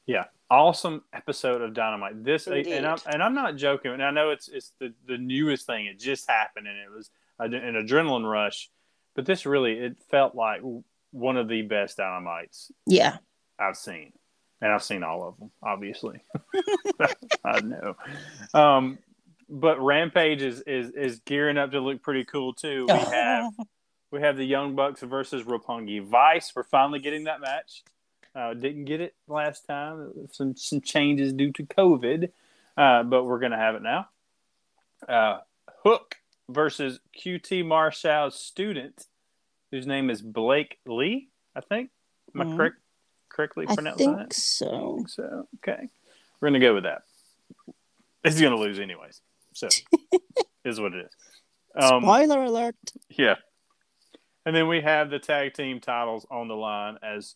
[0.07, 0.24] Yeah.
[0.50, 2.22] awesome episode of Dynamite.
[2.24, 2.68] This Indeed.
[2.68, 3.92] and I'm and I'm not joking.
[3.92, 5.86] And I know it's it's the the newest thing.
[5.86, 8.70] It just happened, and it was an an adrenaline rush.
[9.14, 10.61] But this really, it felt like
[11.12, 13.18] one of the best Dynamites Yeah.
[13.59, 14.12] I've seen,
[14.61, 16.20] and I've seen all of them, obviously.
[17.44, 17.96] I know.
[18.52, 18.98] Um,
[19.61, 22.86] but Rampage is, is is gearing up to look pretty cool too.
[22.88, 23.52] We have
[24.11, 26.52] we have the Young Bucks versus Roppongi Vice.
[26.55, 27.82] We're finally getting that match.
[28.34, 30.12] Uh, didn't get it last time.
[30.32, 32.30] Some some changes due to COVID,
[32.76, 34.09] uh, but we're gonna have it now.
[35.09, 35.38] Uh,
[35.84, 36.16] Hook
[36.48, 39.07] versus QT Marshall's student,
[39.70, 41.28] whose name is Blake Li.
[41.55, 41.90] I think.
[42.34, 42.57] Am I Mhm.
[42.57, 42.76] correct?
[43.28, 44.32] Correctly I pronouncing think that?
[44.34, 44.96] so.
[44.96, 45.48] think so.
[45.57, 45.88] Okay.
[46.40, 47.02] We're going to go with that.
[48.24, 49.20] He's going to lose anyways.
[49.55, 49.68] So,
[50.64, 51.82] is what it is.
[51.82, 52.76] Um, Spoiler alert.
[53.09, 53.36] yeah.
[54.46, 57.34] And then we have the tag team titles on the line as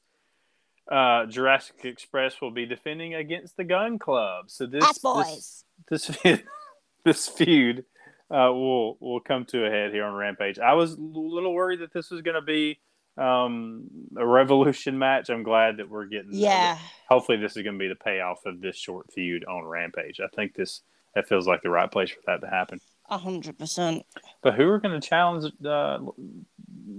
[0.90, 4.50] uh, Jurassic Express will be defending against the Gunn Club.
[4.50, 5.64] So this That's boys.
[5.88, 6.44] this this feud,
[7.04, 7.84] this feud
[8.30, 10.58] uh, will will come to a head here on Rampage.
[10.58, 12.78] I was a little worried that this was going to be
[13.16, 13.84] um,
[14.16, 15.30] a Revolution match.
[15.30, 16.78] I'm glad that we're getting Yeah.
[17.08, 20.20] hopefully this is going to be the payoff of this short feud on Rampage.
[20.20, 20.82] I think this
[21.18, 22.80] that feels like the right place for that to happen.
[23.10, 24.04] A hundred percent.
[24.42, 25.98] But who are going to challenge uh,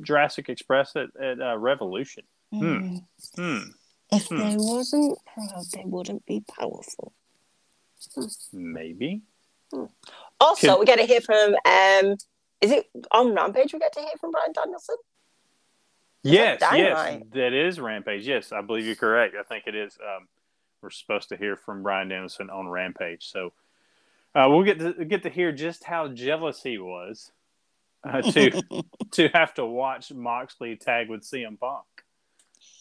[0.01, 2.24] Jurassic Express at, at uh, Revolution?
[2.51, 2.97] Hmm.
[3.36, 3.57] Hmm.
[4.11, 4.38] If Hmm.
[4.38, 7.13] they wasn't proud, they wouldn't be powerful.
[8.51, 9.22] Maybe.
[10.41, 12.15] also Can- we get to hear from um
[12.61, 14.95] is it on rampage we get to hear from bryan danielson
[16.24, 18.28] Yes, that yes, that is Rampage.
[18.28, 19.36] Yes, I believe you're correct.
[19.39, 19.97] I think it is.
[20.03, 20.28] Um,
[20.82, 23.53] we're supposed to hear from Bryan Danielson on Rampage, so
[24.36, 27.32] uh, we'll get to get to hear just how jealous he was
[28.03, 28.61] uh, to
[29.11, 31.86] to have to watch Moxley tag with CM Punk.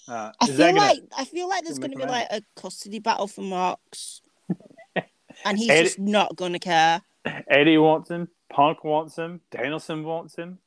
[0.09, 2.29] Uh, I is feel that gonna- like I feel like there's gonna be make like
[2.31, 4.23] a custody battle for Mox,
[5.45, 7.03] and he's Eddie- just not going to care.
[7.49, 10.59] Eddie wants him, Punk wants him, Danielson wants him,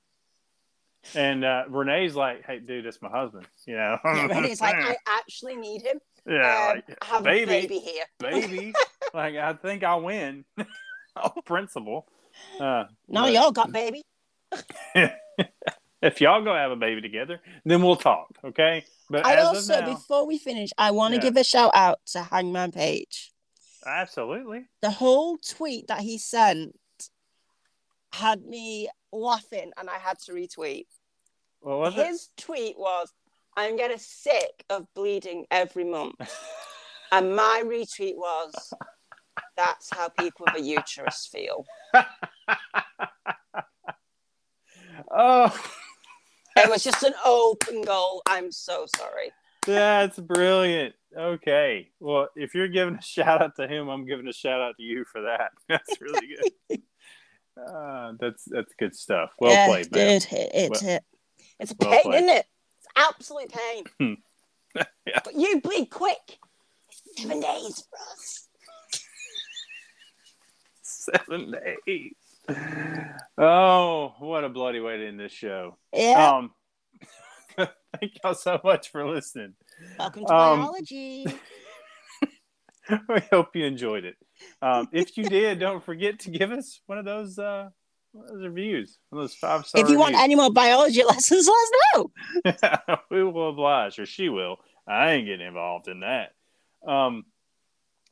[1.16, 3.98] and uh, Renee's like, "Hey, dude, that's my husband," you know.
[4.06, 7.44] yeah, and it's like i actually need him yeah, um, like, I have baby.
[7.44, 8.74] a baby here baby.
[9.14, 10.46] Like I think I'll win.
[11.16, 12.08] on principle.
[12.60, 14.02] Uh, No, but y'all got baby.
[14.96, 18.86] if y'all go have a baby together, then we'll talk, okay?
[19.10, 21.22] But I also, now, before we finish, I want to Yeah.
[21.24, 23.32] give a shout out to Hangman Page.
[23.86, 24.66] absolutely.
[24.82, 26.76] The whole tweet that he sent
[28.14, 30.86] had me laughing and i had to retweet
[31.62, 32.06] What was it?
[32.08, 33.12] his tweet was
[33.56, 36.16] i'm getting sick of bleeding every month
[37.12, 38.74] and my retweet was
[39.64, 41.66] that's how people with a uterus feel
[45.14, 45.54] Oh,
[46.58, 49.32] it was just an open goal i'm so sorry
[49.68, 50.96] that's brilliant.
[51.16, 51.90] Okay.
[52.00, 54.82] Well, if you're giving a shout out to him, I'm giving a shout out to
[54.82, 55.52] you for that.
[55.70, 56.28] That's really
[56.70, 56.82] good.
[57.64, 59.30] uh, that's that's good stuff.
[59.40, 60.08] Well yeah, played, man.
[60.08, 60.72] Did hit it?
[60.72, 61.04] Well- hit.
[61.60, 62.16] it's a Well pain played.
[62.24, 62.46] isn't it
[62.80, 63.52] it's absolute
[64.00, 64.18] pain
[65.06, 65.20] Yeah.
[65.24, 66.40] but you bleed quick
[67.18, 68.48] seven days for us
[71.02, 72.14] Seven days.
[73.36, 75.78] Oh, what a bloody way to end this show.
[75.92, 76.38] Yeah.
[76.38, 76.52] Um,
[78.00, 79.54] thank y'all so much for listening.
[79.98, 81.26] Welcome to um, biology.
[83.10, 84.16] we hope you enjoyed it.
[84.62, 87.70] Um, if you did, don't forget to give us one of those uh,
[88.12, 89.84] one of those reviews, one of those five star.
[89.84, 93.00] If you want any more biology lessons, let us know.
[93.10, 94.58] we will oblige, or she will.
[94.88, 96.34] I ain't getting involved in that.
[96.88, 97.26] Um,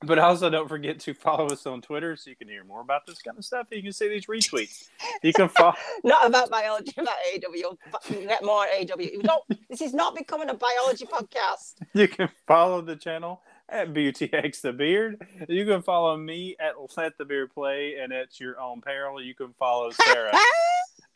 [0.01, 3.05] but also, don't forget to follow us on Twitter so you can hear more about
[3.05, 3.67] this kind of stuff.
[3.69, 4.87] You can see these retweets.
[5.21, 5.75] You can follow.
[6.05, 7.77] Not about biology, about AEW.
[8.09, 9.21] Get more AEW.
[9.23, 11.75] Don't, this is not becoming a biology podcast.
[11.93, 15.21] you can follow the channel at BTX the Beard.
[15.49, 19.35] You can follow me at Let the Beard Play, and at your own peril, you
[19.35, 20.33] can follow Sarah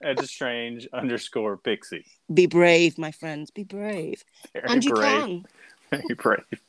[0.01, 2.05] at the Strange underscore Pixie.
[2.33, 3.49] Be brave, my friends.
[3.49, 4.25] Be brave.
[4.51, 5.45] Very and you can.
[5.89, 6.61] Very brave.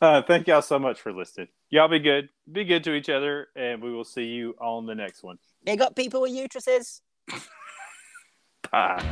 [0.00, 1.48] Uh, thank y'all so much for listening.
[1.70, 2.28] Y'all be good.
[2.50, 5.38] Be good to each other, and we will see you on the next one.
[5.64, 7.00] They got people with uteruses.
[8.70, 9.04] Bye.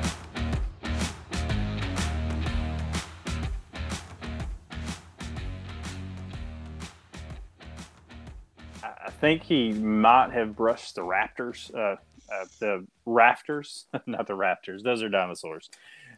[8.82, 11.96] I think he might have brushed the raptors, uh,
[12.32, 14.82] uh, the rafters, not the raptors.
[14.82, 15.68] Those are dinosaurs.